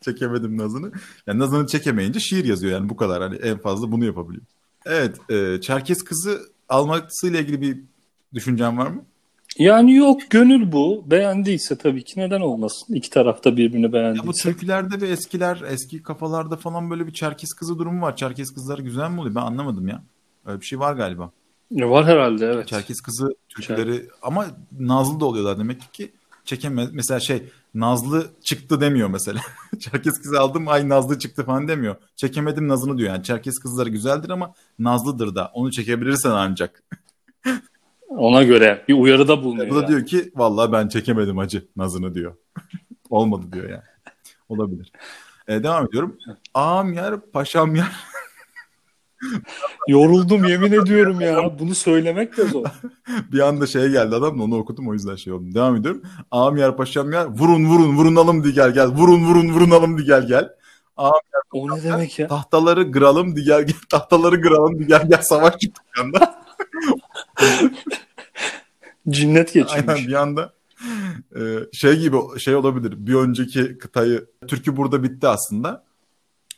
Çekemedim 0.02 0.58
nazını. 0.58 0.92
Yani 1.28 1.40
nazını 1.40 1.68
çekemeyince 1.68 2.20
şiir 2.20 2.46
yazıyor 2.46 2.74
yani 2.74 2.90
bu 2.90 2.96
kadar. 2.96 3.22
Hani 3.22 3.36
en 3.36 3.58
fazla 3.58 3.92
bunu 3.92 4.06
yapabiliyor. 4.06 4.46
Evet, 4.86 5.30
e, 5.30 5.62
Çerkes 5.62 6.04
kızı 6.04 6.42
almasıyla 6.70 7.40
ilgili 7.40 7.62
bir 7.62 7.93
düşüncen 8.34 8.78
var 8.78 8.88
mı? 8.88 9.02
Yani 9.58 9.96
yok 9.96 10.22
gönül 10.30 10.72
bu. 10.72 11.04
Beğendiyse 11.08 11.78
tabii 11.78 12.04
ki 12.04 12.20
neden 12.20 12.42
olmasın? 12.42 12.94
İki 12.96 13.10
tarafta 13.10 13.58
birbirini 13.58 13.84
Ya 13.86 13.90
bu 13.90 13.94
beğendiyse. 13.94 14.50
türkülerde 14.50 15.02
ve 15.02 15.08
eskiler, 15.08 15.62
eski 15.68 16.04
kafalarda 16.04 16.56
falan 16.56 16.90
böyle 16.90 17.08
bir 17.08 17.14
Çerkes 17.14 17.54
kızı 17.54 17.80
durumu 17.80 18.02
var. 18.02 18.16
Çerkes 18.16 18.54
kızları 18.54 18.82
güzel 18.82 19.10
mi 19.12 19.20
oluyor? 19.20 19.36
Ben 19.36 19.42
anlamadım 19.42 19.88
ya. 19.88 20.04
Öyle 20.46 20.62
bir 20.62 20.66
şey 20.66 20.80
var 20.80 20.94
galiba. 20.94 21.32
E, 21.78 21.90
Var 21.90 22.06
herhalde 22.06 22.46
evet. 22.46 22.68
Çerkes 22.68 23.02
kızı 23.02 23.36
türküleri 23.50 24.08
ama 24.22 24.46
Nazlı 24.80 25.20
da 25.20 25.26
oluyorlar 25.26 25.60
demek 25.60 25.94
ki 25.94 26.12
çekemez. 26.46 26.90
Mesela 26.94 27.20
şey 27.20 27.44
Nazlı 27.74 28.28
çıktı 28.44 28.82
demiyor 28.82 29.10
mesela. 29.10 29.42
Çerkes 29.80 30.22
kızı 30.22 30.40
aldım 30.40 30.68
ay 30.68 30.90
Nazlı 30.90 31.20
çıktı 31.20 31.46
falan 31.46 31.68
demiyor. 31.68 31.96
Çekemedim 32.16 32.68
Nazını 32.68 32.98
diyor. 32.98 33.10
Yani 33.10 33.24
Çerkes 33.24 33.60
kızları 33.60 33.90
güzeldir 33.90 34.30
ama 34.30 34.54
Nazlıdır 34.80 35.36
da. 35.36 35.52
Onu 35.54 35.72
çekebilirsen 35.72 36.32
ancak. 36.32 36.84
Ona 38.18 38.44
göre 38.44 38.86
bir 38.88 38.94
uyarıda 38.94 39.44
bulunuyor. 39.44 39.70
Bu 39.70 39.76
da 39.76 39.80
yani. 39.80 39.88
diyor 39.88 40.06
ki 40.06 40.32
vallahi 40.36 40.72
ben 40.72 40.88
çekemedim 40.88 41.40
acı 41.40 41.68
Nazını 41.76 42.16
diyor. 42.16 42.36
Olmadı 43.10 43.46
diyor 43.54 43.70
yani. 43.70 43.84
Olabilir. 44.50 44.92
Ee, 45.48 45.64
devam 45.64 45.86
ediyorum. 45.86 46.18
Ağam 46.54 46.94
yer, 46.94 47.22
paşam 47.34 47.76
yer. 47.76 47.92
Yoruldum 49.88 50.44
yemin 50.44 50.72
ediyorum 50.72 51.22
ya. 51.22 51.60
Bunu 51.60 51.76
söylemek 51.76 52.38
de 52.38 52.46
zor. 52.46 52.66
bir 53.32 53.40
anda 53.40 53.68
şeye 53.68 53.90
geldi 53.90 54.16
adam 54.16 54.40
da 54.40 54.44
onu 54.44 54.58
okudum 54.58 54.90
o 54.90 54.94
yüzden 54.94 55.16
şey 55.16 55.34
oldum. 55.34 55.56
Devam 55.56 55.76
ediyorum. 55.76 56.02
Ağam 56.32 56.58
yer, 56.58 56.78
paşam 56.78 57.12
yer. 57.12 57.26
Vurun 57.26 57.66
vurun 57.66 57.98
vurunalım 57.98 58.44
di 58.44 58.54
gel 58.54 58.74
gel. 58.74 58.88
Vurun 58.88 59.26
vurun 59.26 59.50
vurunalım 59.50 59.98
di 59.98 60.04
gel 60.04 60.28
gel. 60.28 60.50
Ağam 60.98 61.14
O 61.54 61.78
ne 61.78 61.84
demek 61.84 62.20
ya? 62.20 62.28
tahtaları 62.28 62.92
kıralım 62.92 63.36
di 63.36 63.44
gel 63.44 63.64
gel. 63.64 63.76
Tahtaları 63.90 64.42
kıralım 64.42 64.80
di 64.80 64.88
gel 64.88 65.10
gel. 65.10 65.22
Savaş 65.22 65.58
çıktı 65.58 65.82
bir 65.98 66.20
Cinnet 69.10 69.56
Aynen 69.56 69.68
geçirmiş. 69.68 70.08
bir 70.08 70.14
anda. 70.14 70.54
Ee, 71.36 71.60
şey 71.74 72.00
gibi 72.00 72.18
şey 72.40 72.56
olabilir. 72.56 72.94
Bir 72.98 73.16
önceki 73.16 73.78
kıtayı 73.78 74.26
Türkü 74.48 74.78
burada 74.78 75.04
bitti 75.04 75.28
aslında. 75.28 75.84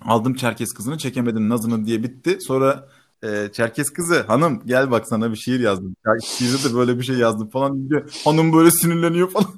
Aldım 0.01 0.33
Çerkes 0.33 0.73
kızını 0.73 0.97
çekemedim 0.97 1.49
Nazını 1.49 1.85
diye 1.85 2.03
bitti. 2.03 2.37
Sonra 2.41 2.87
e, 3.23 3.49
Çerkes 3.53 3.89
kızı 3.89 4.21
hanım 4.21 4.61
gel 4.65 4.91
bak 4.91 5.07
sana 5.07 5.31
bir 5.31 5.37
şiir 5.37 5.59
yazdım. 5.59 5.95
Ya, 6.05 6.13
şiirde 6.25 6.69
de 6.69 6.75
böyle 6.75 6.99
bir 6.99 7.03
şey 7.03 7.15
yazdım 7.15 7.49
falan 7.49 7.89
diyor. 7.89 8.11
Hanım 8.23 8.53
böyle 8.53 8.71
sinirleniyor 8.71 9.29
falan. 9.31 9.49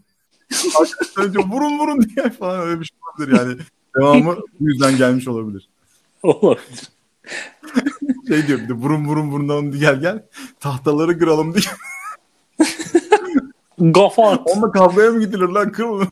Arkadaşlar 0.79 1.33
diyor 1.33 1.43
vurun 1.43 1.79
vurun 1.79 2.01
diye 2.01 2.29
falan 2.29 2.59
öyle 2.59 2.79
bir 2.79 2.85
şey 2.85 2.97
olabilir 3.01 3.37
yani. 3.37 3.57
Devamı 3.95 4.37
bu 4.59 4.69
yüzden 4.69 4.97
gelmiş 4.97 5.27
olabilir. 5.27 5.69
Olabilir. 6.23 6.89
Şey 8.27 8.47
diyor 8.47 8.59
bir 8.59 8.69
de 8.69 8.73
vurun 8.73 9.05
vurun 9.05 9.71
diye 9.71 9.81
gel 9.81 9.99
gel. 9.99 10.25
Tahtaları 10.59 11.19
kıralım 11.19 11.53
diye. 11.53 11.63
Gafa 13.93 14.31
at. 14.31 14.41
Onunla 14.45 14.71
kavgaya 14.71 15.11
mı 15.11 15.19
gidilir 15.19 15.47
lan 15.47 15.71
kırılın. 15.71 16.07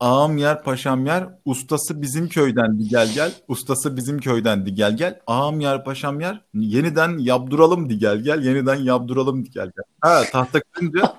Ağam 0.00 0.36
yer 0.36 0.62
paşam 0.62 1.06
yer 1.06 1.28
ustası 1.44 2.02
bizim 2.02 2.28
köyden 2.28 2.78
di 2.78 2.88
gel 2.88 3.12
gel 3.14 3.32
ustası 3.48 3.96
bizim 3.96 4.18
köyden 4.18 4.66
di 4.66 4.74
gel 4.74 4.96
gel 4.96 5.20
ağam 5.26 5.60
yer 5.60 5.84
paşam 5.84 6.20
yer 6.20 6.40
yeniden 6.54 7.18
yapduralım 7.18 7.90
di 7.90 7.98
gel 7.98 8.18
gel 8.18 8.44
yeniden 8.44 8.74
yapduralım 8.74 9.44
di 9.44 9.50
gel 9.50 9.64
gel. 9.64 9.84
Ha 10.00 10.22
tahta 10.32 10.60
kırınca 10.60 11.14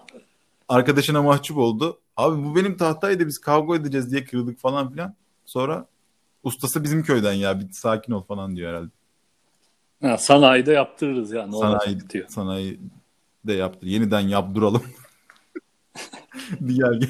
arkadaşına 0.69 1.21
mahcup 1.21 1.57
oldu. 1.57 1.99
Abi 2.17 2.43
bu 2.43 2.55
benim 2.55 2.77
tahtaydı 2.77 3.27
biz 3.27 3.37
kavga 3.37 3.75
edeceğiz 3.75 4.11
diye 4.11 4.25
kırdık 4.25 4.59
falan 4.59 4.91
filan. 4.91 5.15
Sonra 5.45 5.85
ustası 6.43 6.83
bizim 6.83 7.03
köyden 7.03 7.33
ya 7.33 7.59
bir 7.59 7.71
sakin 7.71 8.13
ol 8.13 8.23
falan 8.23 8.55
diyor 8.55 8.69
herhalde. 8.69 8.91
Ha, 10.03 10.17
sanayide 10.17 10.71
yaptırırız 10.71 11.31
ya. 11.31 11.45
Ne 11.47 11.51
Sanayi, 11.57 12.09
diyor. 12.09 12.25
sanayi 12.29 12.79
de 13.45 13.53
yaptı. 13.53 13.87
Yeniden 13.87 14.19
yapduralım. 14.19 14.83
di 16.67 16.73
gel 16.75 16.93
gel. 16.99 17.09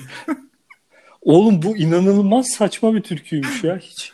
Oğlum 1.22 1.62
bu 1.62 1.78
inanılmaz 1.78 2.48
saçma 2.58 2.94
bir 2.94 3.02
türküymüş 3.02 3.64
ya 3.64 3.78
hiç. 3.78 4.14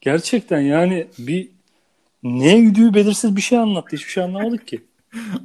Gerçekten 0.00 0.60
yani 0.60 1.06
bir 1.18 1.48
ne 2.22 2.60
güdüğü 2.60 2.94
belirsiz 2.94 3.36
bir 3.36 3.40
şey 3.40 3.58
anlattı. 3.58 3.96
Hiçbir 3.96 4.10
şey 4.10 4.24
anlamadık 4.24 4.66
ki. 4.66 4.84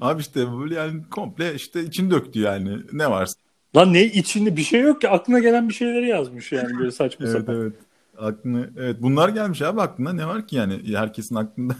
Abi 0.02 0.22
işte 0.22 0.52
böyle 0.60 0.76
yani 0.76 1.02
komple 1.12 1.56
işte 1.56 1.84
için 1.84 2.12
döktü 2.12 2.40
yani. 2.40 2.78
Ne 2.94 3.12
varsa. 3.12 3.34
Lan 3.76 3.94
ne 3.94 4.06
içinde 4.06 4.58
bir 4.58 4.64
şey 4.64 4.82
yok 4.82 5.02
ki 5.02 5.10
aklına 5.10 5.40
gelen 5.40 5.70
bir 5.70 5.74
şeyleri 5.74 6.08
yazmış 6.08 6.52
yani 6.52 6.80
böyle 6.80 6.92
saçma 6.92 7.26
Evet 7.26 7.38
sapan. 7.38 7.56
evet. 7.56 7.74
Aklına, 8.18 8.66
evet 8.78 8.98
bunlar 9.02 9.30
gelmiş 9.30 9.62
abi 9.62 9.82
aklına 9.82 10.14
ne 10.14 10.28
var 10.28 10.48
ki 10.48 10.56
yani 10.56 10.82
herkesin 10.98 11.36
aklında 11.36 11.76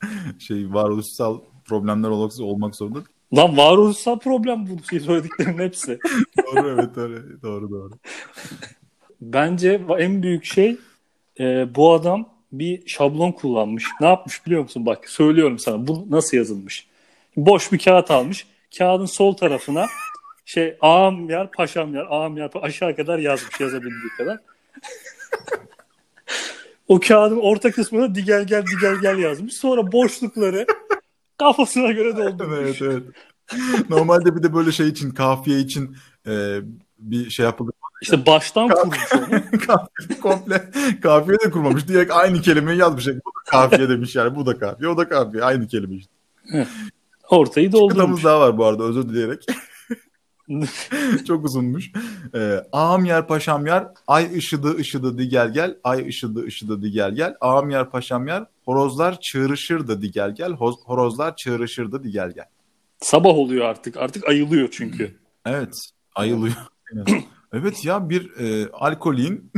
şey 0.38 0.72
varoluşsal 0.72 1.40
problemler 1.64 2.08
olmak, 2.08 2.40
olmak 2.40 2.76
zorunda. 2.76 2.98
Lan 3.36 3.56
varoluşsal 3.56 4.18
problem 4.18 4.66
bu 4.66 4.88
şey 4.90 5.00
söylediklerin 5.00 5.58
hepsi. 5.58 5.98
doğru 6.46 6.68
evet 6.68 6.96
doğru 6.96 7.42
doğru 7.42 7.70
doğru. 7.70 7.92
Bence 9.20 9.80
en 9.98 10.22
büyük 10.22 10.44
şey 10.44 10.76
e, 11.40 11.74
bu 11.74 11.92
adam 11.92 12.28
bir 12.52 12.86
şablon 12.86 13.32
kullanmış. 13.32 13.84
Ne 14.00 14.06
yapmış 14.06 14.46
biliyor 14.46 14.62
musun? 14.62 14.86
Bak 14.86 15.08
söylüyorum 15.08 15.58
sana 15.58 15.86
bu 15.86 16.06
nasıl 16.10 16.36
yazılmış. 16.36 16.86
Boş 17.36 17.72
bir 17.72 17.78
kağıt 17.78 18.10
almış. 18.10 18.46
Kağıdın 18.78 19.06
sol 19.06 19.32
tarafına 19.32 19.86
şey 20.44 20.76
ağam 20.80 21.30
yer 21.30 21.50
paşam 21.50 21.94
yer 21.94 22.06
ağam 22.10 22.36
yer 22.36 22.50
aşağı 22.54 22.96
kadar 22.96 23.18
yazmış 23.18 23.60
yazabildiği 23.60 24.10
kadar. 24.18 24.38
O 26.88 27.00
kağıdın 27.00 27.36
orta 27.40 27.70
kısmına 27.70 28.14
digel 28.14 28.46
gel 28.46 28.64
digel 28.66 28.96
gel 29.02 29.18
yazmış. 29.18 29.54
Sonra 29.54 29.92
boşlukları 29.92 30.66
kafasına 31.38 31.90
göre 31.92 32.16
doldurmuş. 32.16 32.58
Evet 32.58 32.82
evet. 32.82 33.02
Normalde 33.90 34.36
bir 34.36 34.42
de 34.42 34.54
böyle 34.54 34.72
şey 34.72 34.88
için 34.88 35.10
kafiye 35.10 35.58
için 35.58 35.96
e, 36.26 36.58
bir 36.98 37.30
şey 37.30 37.44
yapılır. 37.44 37.72
İşte 38.02 38.26
baştan 38.26 38.68
kurmuş. 38.68 38.98
Kafiye 39.66 40.20
komple 40.22 40.70
kafiye 41.02 41.38
de 41.38 41.50
kurmamış. 41.50 41.88
Direkt 41.88 42.12
aynı 42.12 42.40
kelimeyi 42.40 42.78
yazmış. 42.78 43.06
Bu 43.06 43.10
da 43.12 43.50
kafiye 43.50 43.88
demiş 43.88 44.16
yani. 44.16 44.34
Bu 44.36 44.46
da 44.46 44.58
kafiye, 44.58 44.90
o 44.90 44.96
da 44.96 45.08
kafiye. 45.08 45.44
Aynı 45.44 45.66
kelime 45.66 45.94
işte. 45.94 46.12
Ortayı 47.30 47.70
Kıtamız 47.72 47.96
doldurmuş. 47.96 48.24
daha 48.24 48.40
var 48.40 48.58
bu 48.58 48.64
arada 48.64 48.82
özür 48.84 49.08
dileyerek. 49.08 49.46
Çok 51.26 51.44
uzunmuş. 51.44 51.90
Ee, 52.34 52.60
ağam 52.72 53.04
yer 53.04 53.26
paşam 53.26 53.66
yer, 53.66 53.86
ay 54.06 54.36
ışıdı 54.36 54.76
ışıdı 54.76 55.18
di 55.18 55.28
gel 55.28 55.52
gel, 55.52 55.76
ay 55.84 56.08
ışıdı 56.08 56.44
ışıdı 56.44 56.82
di 56.82 56.90
gel 56.90 57.14
gel, 57.14 57.34
ağam 57.40 57.70
yer 57.70 57.90
paşam 57.90 58.26
yer, 58.28 58.44
horozlar 58.64 59.20
çığırışırdı 59.20 60.02
di 60.02 60.10
gel 60.10 60.34
gel, 60.34 60.50
hoz- 60.50 60.82
horozlar 60.84 61.36
çığırışırdı 61.36 62.04
di 62.04 62.10
gel 62.10 62.30
gel. 62.32 62.44
Sabah 63.00 63.30
oluyor 63.30 63.64
artık. 63.64 63.96
Artık 63.96 64.28
ayılıyor 64.28 64.68
çünkü. 64.72 65.16
Evet, 65.46 65.74
ayılıyor. 66.14 66.54
Evet 67.52 67.84
ya 67.84 68.08
bir 68.10 68.30
e, 68.40 68.70
alkolin, 68.72 69.52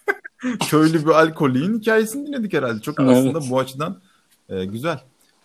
köylü 0.70 1.04
bir 1.06 1.10
alkolin 1.10 1.78
hikayesini 1.78 2.26
dinledik 2.26 2.52
herhalde. 2.52 2.80
Çok 2.80 3.00
Evet. 3.00 3.10
aslında 3.10 3.50
bu 3.50 3.58
açıdan 3.58 4.00
e, 4.48 4.64
güzel. 4.64 5.00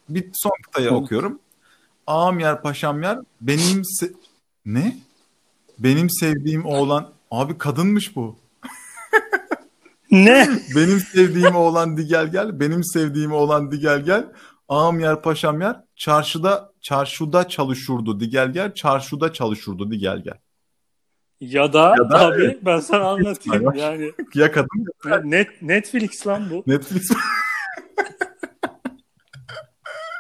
Bir 0.10 0.30
son 0.34 0.52
kıtayı 0.64 0.92
okuyorum. 0.92 1.40
Ağam 2.08 2.40
yer 2.40 2.62
paşam 2.62 3.04
yer, 3.04 3.20
benim 3.42 3.82
se- 3.82 4.14
ne? 4.66 4.98
Benim 5.80 6.10
sevdiğim 6.10 6.66
oğlan 6.66 7.14
abi 7.32 7.58
kadınmış 7.58 8.16
bu. 8.16 8.36
Ne? 10.12 10.50
Benim 10.76 11.00
sevdiğim 11.00 11.56
oğlan 11.56 11.98
di 11.98 12.06
gel 12.08 12.32
gel. 12.32 12.60
Benim 12.60 12.84
sevdiğim 12.84 13.32
oğlan 13.32 13.72
di 13.72 13.80
gel 13.80 14.02
gel. 14.02 14.26
Ağam 14.70 15.00
yer 15.00 15.22
paşam 15.22 15.62
yer. 15.62 15.76
Çarşıda 15.96 16.72
çarşuda 16.82 17.48
çalışırdı 17.48 18.20
di 18.20 18.30
gel 18.30 18.54
gel. 18.54 18.74
Çarşuda 18.74 19.34
çalışırdı 19.34 19.92
di 19.92 19.98
gel 19.98 20.24
gel. 20.24 20.38
Ya 21.40 21.74
da, 21.74 21.96
Ya 21.98 22.10
da 22.10 22.20
abi 22.20 22.44
evet. 22.44 22.60
ben 22.66 22.80
sana 22.80 23.10
anlatayım. 23.10 23.76
Yani 23.76 24.12
Ya 24.36 24.52
kadın 24.52 24.86
ya 25.10 25.22
net 25.24 25.62
Netflix 25.62 26.28
lan 26.28 26.50
bu. 26.52 26.64
Netflix. 26.68 27.12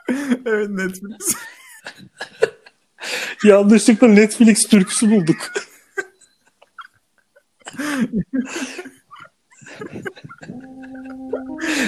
evet 0.45 0.69
Netflix. 0.69 1.35
Yanlışlıkla 3.43 4.07
Netflix 4.07 4.63
türküsü 4.63 5.11
bulduk. 5.11 5.37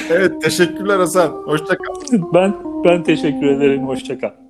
Evet 0.09 0.41
teşekkürler 0.41 0.99
Hasan. 0.99 1.29
Hoşça 1.29 1.77
kal. 1.77 1.95
ben 2.33 2.55
ben 2.85 3.03
teşekkür 3.03 3.47
ederim. 3.47 3.87
Hoşça 3.87 4.19
kal. 4.19 4.46